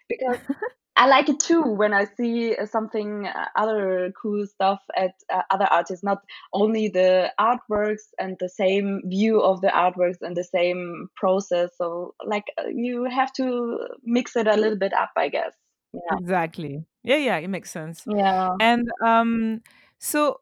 because 0.09 0.39
I 0.95 1.07
like 1.07 1.29
it 1.29 1.41
too 1.41 1.63
when 1.63 1.95
I 1.95 2.05
see 2.05 2.55
uh, 2.55 2.67
something 2.67 3.27
uh, 3.27 3.47
other 3.57 4.13
cool 4.21 4.47
stuff 4.47 4.81
at 4.95 5.15
uh, 5.33 5.43
other 5.51 5.67
artists, 5.71 6.05
not 6.05 6.23
only 6.53 6.89
the 6.89 7.33
artworks 7.41 8.03
and 8.19 8.37
the 8.39 8.49
same 8.49 9.01
view 9.07 9.41
of 9.41 9.63
the 9.63 9.69
artworks 9.69 10.21
and 10.21 10.37
the 10.37 10.45
same 10.45 11.09
process. 11.17 11.71
So, 11.79 12.15
like, 12.25 12.45
uh, 12.59 12.69
you 12.69 13.05
have 13.05 13.33
to 13.35 13.79
mix 14.05 14.37
it 14.37 14.47
a 14.47 14.57
little 14.57 14.79
bit 14.79 14.93
up, 14.93 15.13
I 15.17 15.29
guess. 15.29 15.55
Yeah. 15.95 16.19
Exactly. 16.19 16.85
Yeah, 17.03 17.17
yeah, 17.17 17.37
it 17.39 17.49
makes 17.49 17.71
sense. 17.71 18.03
Yeah. 18.07 18.51
And 18.61 18.91
um, 19.03 19.63
so, 19.99 20.41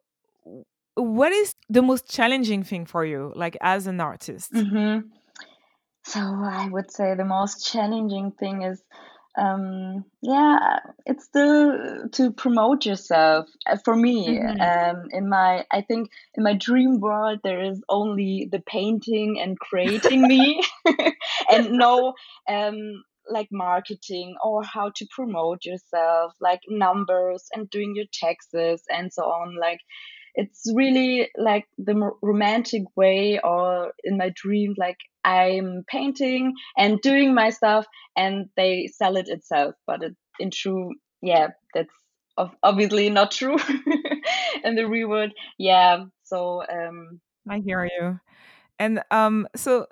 what 0.95 1.33
is 1.33 1.55
the 1.69 1.83
most 1.83 2.11
challenging 2.11 2.65
thing 2.65 2.87
for 2.87 3.05
you, 3.05 3.33
like 3.37 3.57
as 3.61 3.87
an 3.87 4.01
artist? 4.01 4.53
Mm-hmm. 4.53 5.07
So, 6.05 6.21
I 6.21 6.69
would 6.71 6.91
say 6.91 7.15
the 7.15 7.25
most 7.25 7.73
challenging 7.73 8.33
thing 8.33 8.63
is 8.63 8.83
um, 9.39 10.05
yeah, 10.23 10.81
it's 11.07 11.25
still 11.25 12.09
to 12.13 12.33
promote 12.33 12.85
yourself. 12.85 13.49
Uh, 13.67 13.77
for 13.85 13.95
me, 13.95 14.39
mm-hmm. 14.39 14.61
um, 14.61 15.09
in 15.13 15.29
my, 15.29 15.65
I 15.71 15.83
think 15.83 16.11
in 16.35 16.43
my 16.43 16.55
dream 16.55 17.01
world, 17.01 17.41
there 17.45 17.63
is 17.63 17.81
only 17.89 18.49
the 18.51 18.61
painting 18.61 19.39
and 19.41 19.59
creating 19.59 20.23
me, 20.23 20.63
and 21.51 21.73
no, 21.73 22.15
um, 22.49 23.05
like 23.31 23.49
marketing 23.53 24.35
or 24.45 24.65
how 24.65 24.91
to 24.97 25.07
promote 25.15 25.65
yourself, 25.65 26.33
like 26.41 26.61
numbers 26.69 27.45
and 27.55 27.71
doing 27.71 27.95
your 27.95 28.07
taxes 28.13 28.83
and 28.91 29.13
so 29.13 29.23
on. 29.23 29.57
Like, 29.61 29.81
it's 30.35 30.71
really 30.75 31.29
like 31.37 31.67
the 31.79 32.13
romantic 32.23 32.85
way, 32.97 33.41
or 33.43 33.93
in 34.05 34.17
my 34.17 34.33
dream, 34.35 34.75
like 34.79 34.99
I'm 35.25 35.85
painting 35.87 36.55
and 36.77 37.01
doing 37.01 37.35
my 37.35 37.51
stuff 37.51 37.87
and 38.17 38.49
they 38.57 38.89
sell 38.93 39.17
it 39.17 39.29
itself. 39.29 39.75
But 39.87 40.03
it, 40.03 40.17
in 40.39 40.51
true, 40.51 40.95
yeah, 41.23 41.49
that's 41.75 41.93
obviously 42.63 43.11
not 43.11 43.31
true 43.31 43.57
in 44.65 44.75
the 44.75 44.87
real 44.87 45.09
world. 45.09 45.33
Yeah. 45.59 46.05
So, 46.25 46.63
um, 46.71 47.21
I 47.49 47.59
hear 47.59 47.85
you. 47.85 48.21
And, 48.79 49.03
um, 49.11 49.47
so, 49.57 49.87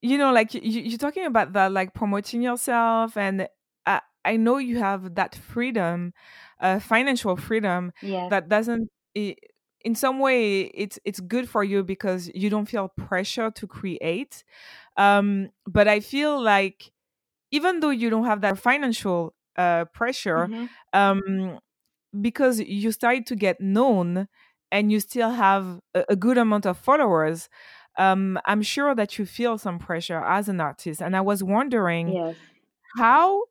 you 0.00 0.16
know, 0.16 0.32
like 0.32 0.54
you, 0.54 0.60
you're 0.62 0.98
talking 0.98 1.26
about 1.26 1.52
that, 1.52 1.72
like 1.72 1.92
promoting 1.94 2.42
yourself 2.42 3.16
and 3.16 3.48
I, 3.84 4.00
I 4.24 4.36
know 4.36 4.56
you 4.58 4.78
have 4.78 5.14
that 5.16 5.34
freedom, 5.34 6.14
uh, 6.60 6.78
financial 6.78 7.36
freedom 7.36 7.92
yeah. 8.00 8.28
that 8.30 8.48
doesn't, 8.48 8.88
it, 9.14 9.38
in 9.84 9.94
some 9.94 10.18
way 10.18 10.62
it's 10.62 10.98
it's 11.04 11.20
good 11.20 11.48
for 11.48 11.62
you 11.62 11.84
because 11.84 12.30
you 12.34 12.50
don't 12.50 12.66
feel 12.66 12.88
pressure 12.88 13.50
to 13.50 13.66
create 13.66 14.42
um, 14.96 15.50
but 15.66 15.86
i 15.86 16.00
feel 16.00 16.40
like 16.40 16.90
even 17.50 17.80
though 17.80 17.90
you 17.90 18.10
don't 18.10 18.24
have 18.24 18.40
that 18.40 18.58
financial 18.58 19.34
uh, 19.56 19.84
pressure 19.86 20.48
mm-hmm. 20.48 20.66
um, 20.92 21.58
because 22.20 22.60
you 22.60 22.90
started 22.90 23.26
to 23.26 23.36
get 23.36 23.60
known 23.60 24.26
and 24.72 24.90
you 24.90 24.98
still 24.98 25.30
have 25.30 25.80
a, 25.94 26.04
a 26.08 26.16
good 26.16 26.38
amount 26.38 26.66
of 26.66 26.78
followers 26.78 27.48
um, 27.98 28.38
i'm 28.46 28.62
sure 28.62 28.94
that 28.94 29.18
you 29.18 29.26
feel 29.26 29.58
some 29.58 29.78
pressure 29.78 30.24
as 30.24 30.48
an 30.48 30.60
artist 30.60 31.00
and 31.00 31.14
i 31.14 31.20
was 31.20 31.44
wondering 31.44 32.08
yes. 32.08 32.34
how 32.96 33.42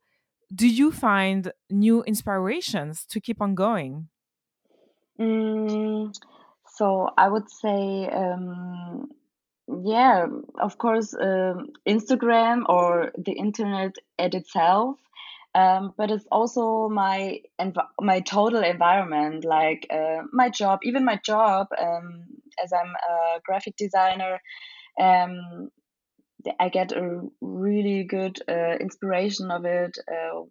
do 0.54 0.68
you 0.68 0.92
find 0.92 1.52
new 1.70 2.02
inspirations 2.02 3.06
to 3.06 3.20
keep 3.20 3.40
on 3.40 3.54
going 3.54 4.08
Mm, 5.20 6.12
so 6.76 7.08
I 7.16 7.28
would 7.28 7.48
say, 7.50 8.08
um, 8.08 9.10
yeah, 9.84 10.26
of 10.60 10.78
course, 10.78 11.14
um, 11.14 11.70
Instagram 11.88 12.64
or 12.68 13.12
the 13.16 13.32
internet 13.32 13.94
at 14.18 14.34
itself. 14.34 14.98
Um, 15.54 15.94
but 15.96 16.10
it's 16.10 16.26
also 16.32 16.88
my 16.88 17.40
env- 17.60 17.88
my 18.00 18.20
total 18.20 18.64
environment, 18.64 19.44
like 19.44 19.86
uh, 19.90 20.22
my 20.32 20.48
job, 20.50 20.80
even 20.82 21.04
my 21.04 21.20
job, 21.24 21.68
um, 21.80 22.24
as 22.62 22.72
I'm 22.72 22.88
a 22.90 23.40
graphic 23.44 23.76
designer. 23.76 24.40
Um, 25.00 25.70
I 26.60 26.68
get 26.68 26.92
a 26.92 27.20
really 27.40 28.04
good 28.04 28.38
uh, 28.48 28.76
inspiration 28.80 29.50
of 29.50 29.64
it. 29.64 29.96
Uh, 30.10 30.42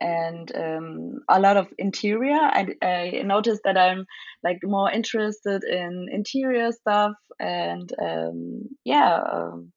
and 0.00 0.50
um, 0.54 1.20
a 1.28 1.40
lot 1.40 1.56
of 1.56 1.68
interior. 1.78 2.38
I, 2.38 2.66
I 2.82 3.22
noticed 3.24 3.62
that 3.64 3.76
I'm 3.76 4.06
like 4.42 4.58
more 4.62 4.90
interested 4.90 5.64
in 5.64 6.08
interior 6.10 6.72
stuff, 6.72 7.12
and 7.38 7.90
um, 8.00 8.62
yeah, 8.84 9.20
um, 9.32 9.72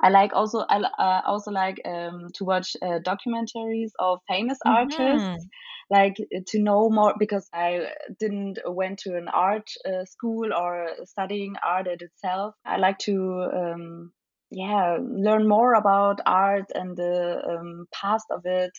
I 0.00 0.10
like 0.10 0.32
also 0.34 0.64
I 0.68 0.78
uh, 0.78 1.22
also 1.26 1.50
like 1.50 1.80
um, 1.84 2.28
to 2.34 2.44
watch 2.44 2.76
uh, 2.82 2.98
documentaries 3.00 3.90
of 3.98 4.20
famous 4.28 4.58
mm-hmm. 4.66 4.76
artists, 4.76 5.46
like 5.90 6.16
to 6.48 6.58
know 6.58 6.90
more 6.90 7.14
because 7.18 7.48
I 7.52 7.88
didn't 8.20 8.58
went 8.66 8.98
to 9.00 9.16
an 9.16 9.28
art 9.28 9.68
uh, 9.86 10.04
school 10.04 10.52
or 10.52 10.88
studying 11.04 11.54
art 11.64 11.86
at 11.86 12.02
itself. 12.02 12.54
I 12.64 12.76
like 12.76 12.98
to 13.00 13.48
um, 13.54 14.12
yeah 14.50 14.98
learn 15.00 15.48
more 15.48 15.74
about 15.74 16.20
art 16.26 16.70
and 16.74 16.96
the 16.96 17.40
um, 17.48 17.86
past 17.92 18.26
of 18.30 18.42
it 18.44 18.72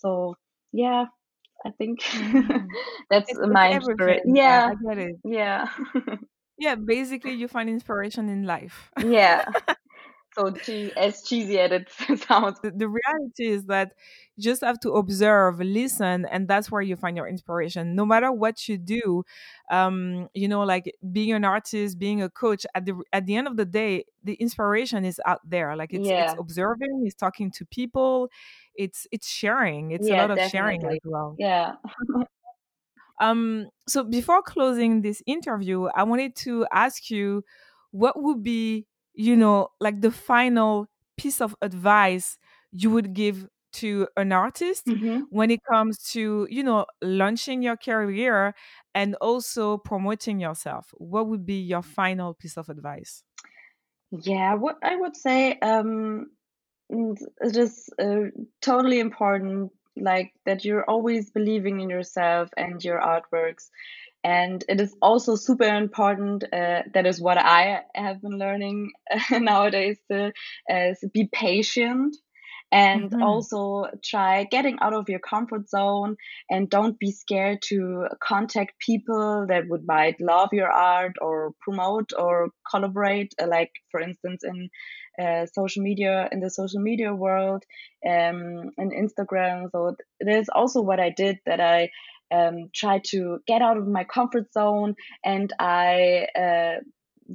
so 0.00 0.34
yeah 0.72 1.04
i 1.64 1.70
think 1.70 2.00
mm. 2.02 2.66
that's 3.10 3.30
it's, 3.30 3.40
my 3.46 3.72
inspiration 3.74 4.34
yeah, 4.34 4.70
yeah 4.70 4.72
i 4.72 4.94
get 4.94 4.98
it. 4.98 5.16
yeah. 5.24 5.66
Yeah 6.60 6.74
basically 6.74 7.32
you 7.32 7.48
find 7.48 7.68
inspiration 7.68 8.28
in 8.28 8.44
life. 8.44 8.92
Yeah. 9.04 9.44
So 10.38 10.54
as 10.96 11.22
cheesy 11.22 11.58
as 11.58 11.72
it 11.72 11.90
sounds. 12.20 12.60
The, 12.62 12.70
the, 12.70 12.88
reality 12.88 13.48
is 13.48 13.64
that 13.64 13.94
you 14.36 14.44
just 14.44 14.62
have 14.62 14.78
to 14.80 14.92
observe 14.92 15.58
listen 15.58 16.24
and 16.24 16.46
that's 16.46 16.70
where 16.70 16.80
you 16.80 16.94
find 16.94 17.16
your 17.16 17.26
inspiration. 17.26 17.96
No 17.96 18.06
matter 18.06 18.30
what 18.30 18.68
you 18.68 18.78
do 18.78 19.24
um 19.72 20.28
you 20.32 20.46
know 20.46 20.62
like 20.62 20.94
being 21.10 21.32
an 21.32 21.44
artist 21.44 21.98
being 21.98 22.22
a 22.22 22.30
coach 22.30 22.64
at 22.76 22.86
the 22.86 22.94
at 23.12 23.26
the 23.26 23.34
end 23.34 23.48
of 23.48 23.56
the 23.56 23.64
day 23.64 24.04
the 24.22 24.34
inspiration 24.34 25.04
is 25.04 25.20
out 25.26 25.40
there. 25.44 25.74
Like 25.74 25.92
it's, 25.92 26.06
yeah. 26.06 26.30
it's 26.30 26.40
observing 26.40 27.02
it's 27.04 27.16
talking 27.16 27.50
to 27.50 27.64
people 27.66 28.30
it's 28.80 29.06
it's 29.12 29.28
sharing 29.28 29.90
it's 29.92 30.08
yeah, 30.08 30.14
a 30.14 30.16
lot 30.22 30.30
of 30.30 30.36
definitely. 30.36 30.58
sharing 30.58 30.84
as 30.86 30.98
well 31.04 31.36
yeah 31.38 31.72
um 33.20 33.68
so 33.86 34.02
before 34.02 34.42
closing 34.42 35.02
this 35.02 35.22
interview 35.26 35.84
i 35.94 36.02
wanted 36.02 36.34
to 36.34 36.66
ask 36.72 37.10
you 37.10 37.44
what 37.90 38.22
would 38.22 38.42
be 38.42 38.86
you 39.14 39.36
know, 39.36 39.68
like 39.80 40.00
the 40.00 40.10
final 40.10 40.86
piece 41.16 41.40
of 41.40 41.54
advice 41.62 42.38
you 42.72 42.90
would 42.90 43.12
give 43.12 43.46
to 43.72 44.08
an 44.16 44.32
artist 44.32 44.86
mm-hmm. 44.86 45.20
when 45.30 45.50
it 45.50 45.60
comes 45.70 45.98
to, 45.98 46.46
you 46.50 46.62
know, 46.62 46.86
launching 47.02 47.62
your 47.62 47.76
career 47.76 48.54
and 48.94 49.14
also 49.16 49.76
promoting 49.76 50.40
yourself? 50.40 50.92
What 50.94 51.28
would 51.28 51.44
be 51.44 51.60
your 51.60 51.82
final 51.82 52.34
piece 52.34 52.56
of 52.56 52.68
advice? 52.68 53.22
Yeah, 54.10 54.54
what 54.54 54.78
I 54.82 54.96
would 54.96 55.16
say 55.16 55.58
um, 55.60 56.30
it 56.90 57.56
is 57.56 57.88
uh, 58.02 58.30
totally 58.60 59.00
important, 59.00 59.72
like 59.96 60.32
that 60.46 60.64
you're 60.64 60.84
always 60.84 61.30
believing 61.30 61.80
in 61.80 61.90
yourself 61.90 62.50
and 62.56 62.82
your 62.84 63.00
artworks. 63.00 63.68
And 64.22 64.62
it 64.68 64.80
is 64.80 64.94
also 65.00 65.34
super 65.36 65.64
important 65.64 66.44
uh, 66.52 66.82
that 66.92 67.06
is 67.06 67.22
what 67.22 67.38
i 67.38 67.80
have 67.94 68.20
been 68.20 68.38
learning 68.38 68.92
nowadays 69.32 69.98
to 70.10 70.32
uh, 70.70 70.94
be 71.14 71.28
patient 71.32 72.16
and 72.72 73.10
mm-hmm. 73.10 73.22
also 73.22 73.86
try 74.04 74.44
getting 74.44 74.78
out 74.80 74.94
of 74.94 75.08
your 75.08 75.18
comfort 75.18 75.68
zone 75.68 76.16
and 76.48 76.70
don't 76.70 76.98
be 76.98 77.10
scared 77.10 77.60
to 77.62 78.06
contact 78.22 78.78
people 78.78 79.46
that 79.48 79.64
would 79.68 79.86
might 79.86 80.20
love 80.20 80.50
your 80.52 80.70
art 80.70 81.16
or 81.20 81.52
promote 81.60 82.10
or 82.16 82.50
collaborate 82.70 83.34
uh, 83.42 83.46
like 83.48 83.72
for 83.90 84.00
instance 84.00 84.44
in 84.44 84.68
uh, 85.22 85.46
social 85.52 85.82
media 85.82 86.28
in 86.30 86.40
the 86.40 86.50
social 86.50 86.80
media 86.80 87.12
world 87.12 87.64
um, 88.06 88.70
and 88.78 88.92
instagram 88.92 89.68
so 89.72 89.96
there's 90.20 90.48
also 90.48 90.80
what 90.80 91.00
i 91.00 91.10
did 91.10 91.38
that 91.46 91.60
i 91.60 91.90
um, 92.32 92.70
try 92.72 93.00
to 93.04 93.40
get 93.48 93.60
out 93.60 93.76
of 93.76 93.88
my 93.88 94.04
comfort 94.04 94.52
zone 94.52 94.94
and 95.24 95.52
i 95.58 96.26
uh, 96.38 96.80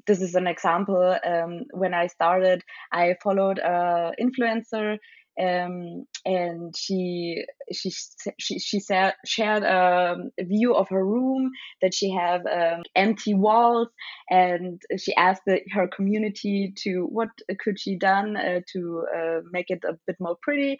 this 0.07 0.21
is 0.21 0.35
an 0.35 0.47
example 0.47 1.17
um, 1.25 1.63
when 1.71 1.93
i 1.93 2.07
started 2.07 2.61
i 2.93 3.15
followed 3.21 3.59
a 3.59 4.13
influencer 4.21 4.97
um, 5.39 6.05
and 6.25 6.75
she 6.75 7.45
she 7.71 7.91
she, 8.39 8.59
she 8.59 8.79
shared 9.25 9.63
um, 9.63 10.31
a 10.39 10.43
view 10.43 10.75
of 10.75 10.89
her 10.89 11.05
room 11.05 11.51
that 11.81 11.93
she 11.93 12.11
have 12.11 12.45
um, 12.45 12.83
empty 12.95 13.33
walls 13.33 13.89
and 14.29 14.81
she 14.97 15.15
asked 15.15 15.43
the, 15.45 15.61
her 15.71 15.87
community 15.87 16.73
to 16.77 17.05
what 17.11 17.29
could 17.59 17.79
she 17.79 17.95
done 17.97 18.37
uh, 18.37 18.61
to 18.73 19.05
uh, 19.15 19.39
make 19.51 19.69
it 19.69 19.83
a 19.87 19.97
bit 20.07 20.17
more 20.19 20.37
pretty. 20.41 20.77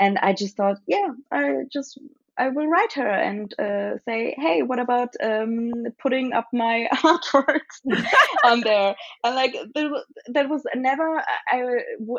And 0.00 0.18
i 0.18 0.32
just 0.32 0.56
thought 0.56 0.78
yeah 0.86 1.08
i 1.32 1.62
just 1.72 1.98
I 2.38 2.48
will 2.50 2.68
write 2.68 2.92
her 2.94 3.08
and 3.08 3.52
uh, 3.58 3.98
say, 4.04 4.34
hey, 4.38 4.62
what 4.62 4.78
about 4.78 5.08
um, 5.22 5.72
putting 6.00 6.32
up 6.32 6.46
my 6.52 6.88
artworks 6.94 7.82
on 8.44 8.60
there? 8.60 8.94
And 9.24 9.34
like 9.34 9.54
there, 9.74 9.90
that 10.32 10.48
was 10.48 10.62
never 10.76 11.22
I 11.50 11.62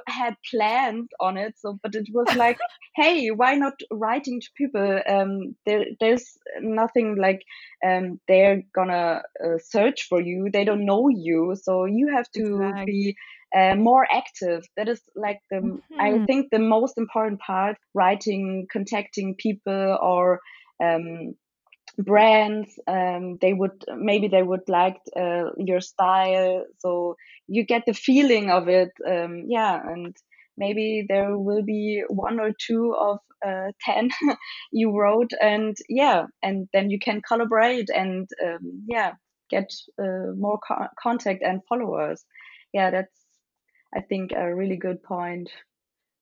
had 0.08 0.36
plans 0.52 1.08
on 1.22 1.38
it. 1.38 1.56
So, 1.58 1.80
but 1.82 1.96
it 1.96 2.08
was 2.14 2.28
like, 2.36 2.60
hey, 2.96 3.30
why 3.30 3.56
not 3.56 3.74
writing 3.92 4.42
to 4.42 4.48
people? 4.58 5.02
Um, 5.08 5.56
there, 5.66 5.86
there's 6.00 6.38
nothing 6.60 7.16
like 7.16 7.42
um, 7.86 8.20
they're 8.28 8.64
gonna 8.76 9.22
uh, 9.44 9.58
search 9.64 10.08
for 10.10 10.22
you. 10.22 10.50
They 10.52 10.66
don't 10.66 10.86
know 10.86 11.08
you, 11.08 11.56
so 11.62 11.86
you 11.86 12.10
have 12.14 12.30
to 12.32 12.56
exactly. 12.56 12.86
be 12.86 13.16
uh, 13.56 13.76
more 13.76 14.06
active. 14.12 14.64
That 14.78 14.88
is 14.88 15.02
like 15.16 15.40
the 15.50 15.58
mm-hmm. 15.58 16.00
I 16.00 16.26
think 16.26 16.48
the 16.52 16.60
most 16.60 16.98
important 16.98 17.40
part. 17.40 17.78
Writing, 17.94 18.68
contacting 18.72 19.36
people, 19.36 19.98
or 20.02 20.40
um, 20.84 21.36
brands. 21.98 22.70
Um, 22.88 23.38
they 23.42 23.54
would 23.54 23.84
maybe 23.98 24.28
they 24.28 24.44
would 24.44 24.68
like 24.68 24.98
uh, 25.16 25.52
your 25.58 25.82
style, 25.82 26.66
so 26.80 27.16
you 27.48 27.66
get 27.66 27.84
the 27.86 27.94
feeling 27.94 28.50
of 28.50 28.68
it. 28.68 28.92
Um, 29.08 29.46
yeah, 29.48 29.80
and 29.84 30.16
maybe 30.58 31.06
there 31.08 31.38
will 31.38 31.64
be 31.64 32.04
one 32.10 32.40
or 32.40 32.52
two 32.68 32.94
of 33.00 33.20
uh, 33.46 33.72
10 33.86 34.10
you 34.72 34.92
wrote 34.92 35.32
and 35.42 35.78
yeah 35.88 36.26
and 36.44 36.68
then 36.74 36.90
you 36.90 37.00
can 37.00 37.22
collaborate 37.26 37.90
and 37.90 38.28
um, 38.46 38.84
yeah 38.88 39.14
get 39.50 39.72
uh, 40.02 40.34
more 40.38 40.60
co- 40.68 40.88
contact 41.02 41.42
and 41.42 41.62
followers 41.68 42.26
yeah 42.74 42.92
that's 42.92 43.19
I 43.96 44.02
think 44.02 44.32
a 44.36 44.54
really 44.54 44.78
good 44.78 45.02
point 45.04 45.50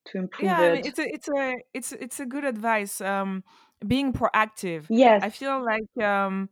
to 0.07 0.17
improve 0.19 0.45
yeah, 0.45 0.61
it. 0.61 0.69
I 0.69 0.73
mean, 0.73 0.85
it's 0.85 0.99
a 0.99 1.13
it's 1.13 1.27
a 1.29 1.55
it's 1.73 1.91
it's 1.91 2.19
a 2.19 2.25
good 2.25 2.45
advice. 2.45 3.01
Um, 3.01 3.43
being 3.85 4.13
proactive. 4.13 4.85
Yes. 4.89 5.21
I 5.23 5.29
feel 5.29 5.63
like 5.63 6.03
um, 6.03 6.49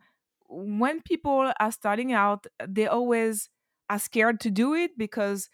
when 0.47 1.01
people 1.01 1.51
are 1.60 1.71
starting 1.71 2.13
out, 2.13 2.45
they 2.67 2.88
always 2.88 3.49
are 3.89 3.99
scared 3.99 4.39
to 4.41 4.51
do 4.51 4.73
it 4.73 4.91
because, 4.97 5.49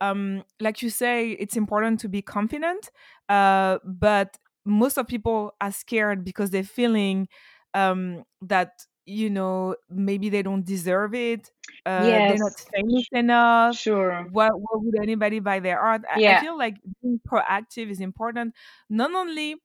um, 0.00 0.42
like 0.60 0.82
you 0.82 0.90
say, 0.90 1.30
it's 1.30 1.56
important 1.56 2.00
to 2.00 2.08
be 2.08 2.22
confident. 2.22 2.90
Uh, 3.28 3.78
but 3.84 4.36
most 4.64 4.98
of 4.98 5.06
people 5.06 5.52
are 5.60 5.72
scared 5.72 6.24
because 6.24 6.50
they're 6.50 6.62
feeling 6.62 7.28
um, 7.74 8.24
that 8.42 8.86
you 9.06 9.28
know 9.28 9.76
maybe 9.90 10.28
they 10.30 10.42
don't 10.42 10.64
deserve 10.64 11.14
it 11.14 11.50
uh, 11.86 12.02
yes. 12.04 12.30
they're 12.30 12.38
not 12.38 12.52
famous 12.74 13.06
enough 13.12 13.76
sure 13.76 14.26
what, 14.30 14.52
what 14.52 14.82
would 14.82 14.96
anybody 15.02 15.40
buy 15.40 15.60
their 15.60 15.78
art 15.78 16.02
yeah. 16.16 16.32
I, 16.32 16.36
I 16.38 16.40
feel 16.40 16.56
like 16.56 16.76
being 17.02 17.20
proactive 17.28 17.90
is 17.90 18.00
important 18.00 18.54
not 18.88 19.14
only 19.14 19.56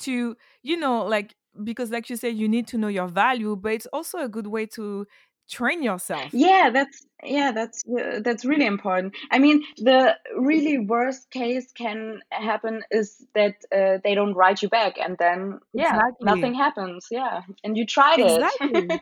to 0.00 0.36
you 0.62 0.76
know 0.76 1.04
like 1.04 1.34
because 1.64 1.90
like 1.90 2.08
you 2.10 2.16
said 2.16 2.36
you 2.36 2.48
need 2.48 2.66
to 2.66 2.78
know 2.78 2.88
your 2.88 3.08
value 3.08 3.56
but 3.56 3.72
it's 3.72 3.86
also 3.86 4.18
a 4.18 4.28
good 4.28 4.46
way 4.46 4.66
to 4.66 5.06
train 5.50 5.82
yourself 5.82 6.32
yeah 6.32 6.70
that's 6.72 7.06
yeah 7.22 7.52
that's 7.52 7.82
uh, 7.86 8.20
that's 8.24 8.44
really 8.44 8.66
important 8.66 9.14
i 9.30 9.38
mean 9.38 9.62
the 9.78 10.16
really 10.36 10.78
worst 10.78 11.30
case 11.30 11.70
can 11.72 12.20
happen 12.30 12.82
is 12.90 13.24
that 13.34 13.54
uh, 13.74 13.98
they 14.02 14.14
don't 14.14 14.34
write 14.34 14.62
you 14.62 14.68
back 14.68 14.98
and 14.98 15.16
then 15.18 15.58
yeah 15.72 15.94
exactly. 15.94 16.24
nothing 16.24 16.54
happens 16.54 17.06
yeah 17.10 17.42
and 17.64 17.76
you 17.76 17.86
tried 17.86 18.18
exactly. 18.18 18.70
it 18.72 19.00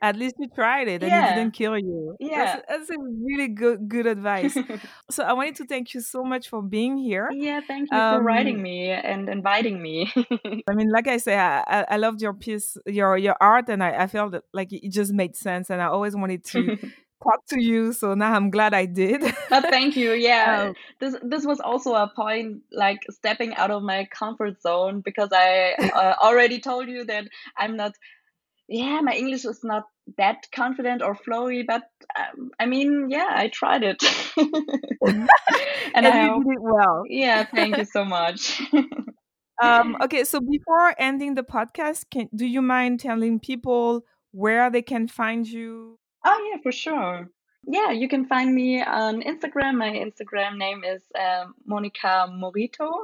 At 0.00 0.16
least 0.16 0.36
you 0.38 0.48
tried 0.54 0.86
it 0.88 1.02
and 1.02 1.10
yeah. 1.10 1.32
it 1.32 1.34
didn't 1.34 1.54
kill 1.54 1.76
you. 1.76 2.16
Yeah. 2.20 2.44
That's, 2.44 2.66
that's, 2.68 2.90
a 2.90 2.98
really 2.98 3.48
good 3.48 3.88
good 3.88 4.06
advice. 4.06 4.56
so 5.10 5.24
I 5.24 5.32
wanted 5.32 5.56
to 5.56 5.66
thank 5.66 5.92
you 5.92 6.00
so 6.00 6.22
much 6.22 6.48
for 6.48 6.62
being 6.62 6.96
here. 6.96 7.28
Yeah, 7.32 7.60
thank 7.66 7.90
you 7.90 7.98
um, 7.98 8.18
for 8.18 8.22
writing 8.22 8.62
me 8.62 8.90
and 8.90 9.28
inviting 9.28 9.82
me. 9.82 10.12
I 10.68 10.74
mean, 10.74 10.90
like 10.90 11.08
I 11.08 11.16
say, 11.16 11.36
I, 11.36 11.84
I 11.88 11.96
loved 11.96 12.22
your 12.22 12.34
piece, 12.34 12.76
your 12.86 13.16
your 13.16 13.36
art, 13.40 13.68
and 13.68 13.82
I, 13.82 14.04
I 14.04 14.06
felt 14.06 14.34
like 14.52 14.72
it 14.72 14.92
just 14.92 15.12
made 15.12 15.36
sense. 15.36 15.68
And 15.70 15.82
I 15.82 15.86
always 15.86 16.14
wanted 16.14 16.44
to 16.44 16.78
talk 17.22 17.44
to 17.46 17.60
you 17.60 17.92
so 17.92 18.14
now 18.14 18.32
i'm 18.32 18.48
glad 18.48 18.72
i 18.72 18.86
did 18.86 19.20
oh, 19.50 19.60
thank 19.62 19.96
you 19.96 20.12
yeah 20.12 20.68
um, 20.68 20.74
this 21.00 21.16
this 21.22 21.44
was 21.44 21.58
also 21.58 21.94
a 21.94 22.10
point 22.14 22.58
like 22.70 23.00
stepping 23.10 23.54
out 23.56 23.72
of 23.72 23.82
my 23.82 24.06
comfort 24.12 24.60
zone 24.62 25.00
because 25.00 25.30
i 25.32 25.74
uh, 25.94 26.14
already 26.22 26.60
told 26.60 26.88
you 26.88 27.04
that 27.04 27.24
i'm 27.56 27.76
not 27.76 27.92
yeah, 28.68 29.00
my 29.00 29.14
English 29.14 29.46
is 29.46 29.64
not 29.64 29.84
that 30.18 30.46
confident 30.54 31.02
or 31.02 31.14
flowy, 31.14 31.66
but 31.66 31.82
um, 32.18 32.50
I 32.60 32.66
mean, 32.66 33.08
yeah, 33.08 33.28
I 33.30 33.48
tried 33.48 33.82
it, 33.82 34.02
and, 34.36 35.28
and 35.94 36.06
I 36.06 36.26
you 36.26 36.44
did 36.44 36.52
it 36.52 36.60
well. 36.60 37.04
Yeah, 37.08 37.44
thank 37.44 37.78
you 37.78 37.86
so 37.86 38.04
much. 38.04 38.60
um, 39.62 39.96
okay, 40.02 40.24
so 40.24 40.40
before 40.40 40.94
ending 40.98 41.34
the 41.34 41.42
podcast, 41.42 42.04
can 42.10 42.28
do 42.34 42.44
you 42.46 42.60
mind 42.60 43.00
telling 43.00 43.40
people 43.40 44.04
where 44.32 44.70
they 44.70 44.82
can 44.82 45.08
find 45.08 45.48
you? 45.48 45.98
Oh 46.24 46.50
yeah, 46.50 46.60
for 46.62 46.72
sure. 46.72 47.30
Yeah, 47.66 47.90
you 47.90 48.08
can 48.08 48.26
find 48.26 48.54
me 48.54 48.82
on 48.82 49.22
Instagram. 49.22 49.76
My 49.76 49.90
Instagram 49.90 50.58
name 50.58 50.84
is 50.84 51.02
um, 51.18 51.54
Monica 51.66 52.26
Morito, 52.30 53.02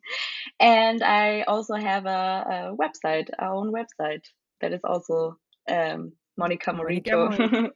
and 0.60 1.02
I 1.02 1.42
also 1.42 1.74
have 1.74 2.06
a, 2.06 2.44
a 2.70 2.76
website, 2.76 3.30
our 3.38 3.54
own 3.54 3.72
website 3.72 4.22
that 4.60 4.72
is 4.72 4.80
also 4.84 5.38
um, 5.68 6.12
Monica 6.36 6.72
Morito. 6.72 7.30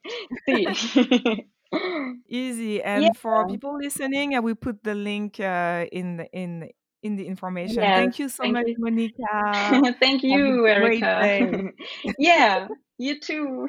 Easy. 2.28 2.82
And 2.82 3.04
yeah. 3.04 3.10
for 3.16 3.46
people 3.48 3.76
listening, 3.78 4.34
I 4.34 4.40
will 4.40 4.56
put 4.56 4.82
the 4.82 4.94
link 4.94 5.38
uh, 5.40 5.86
in 5.92 6.26
in 6.32 6.68
in 7.02 7.16
the 7.16 7.26
information. 7.26 7.82
Yes, 7.82 7.98
thank 7.98 8.18
you 8.18 8.28
so 8.28 8.44
much, 8.44 8.66
you. 8.66 8.76
Monica. 8.78 9.94
thank 10.00 10.22
you, 10.22 10.66
Erica. 10.66 11.72
yeah, 12.18 12.68
you 12.98 13.20
too. 13.20 13.68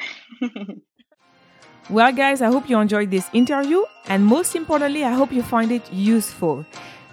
well, 1.89 2.12
guys, 2.12 2.41
I 2.41 2.47
hope 2.47 2.69
you 2.69 2.80
enjoyed 2.80 3.12
this 3.12 3.30
interview, 3.34 3.84
and 4.08 4.26
most 4.26 4.56
importantly, 4.56 5.06
I 5.06 5.13
hope 5.13 5.32
you 5.32 5.43
find 5.43 5.71
it 5.71 5.91
useful. 5.93 6.65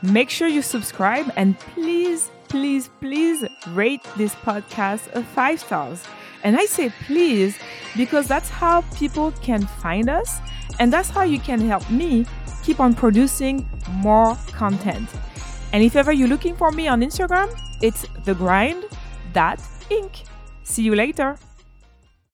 Make 0.03 0.31
sure 0.31 0.49
you 0.49 0.63
subscribe 0.63 1.33
and 1.37 1.59
please 1.59 2.31
please, 2.49 2.89
please 3.01 3.45
rate 3.69 4.03
this 4.17 4.35
podcast 4.35 5.09
a 5.15 5.23
five 5.23 5.61
stars. 5.61 6.05
And 6.45 6.57
I 6.57 6.67
say 6.67 6.93
please 7.07 7.59
because 7.97 8.29
that's 8.29 8.49
how 8.49 8.83
people 8.95 9.33
can 9.43 9.67
find 9.67 10.09
us, 10.09 10.39
and 10.79 10.93
that's 10.93 11.11
how 11.11 11.23
you 11.23 11.41
can 11.41 11.61
help 11.61 11.91
me 11.91 12.27
keep 12.63 12.79
on 12.81 12.95
producing 12.95 13.69
more 13.95 14.37
content. 14.53 15.09
And 15.73 15.83
if 15.83 15.97
ever 15.97 16.13
you're 16.13 16.29
looking 16.29 16.55
for 16.57 16.71
me 16.71 16.87
on 16.89 17.01
Instagram, 17.01 17.49
it's 17.83 18.05
thegrind.inc. 18.25 20.25
See 20.63 20.83
you 20.83 20.95
later. 20.95 21.37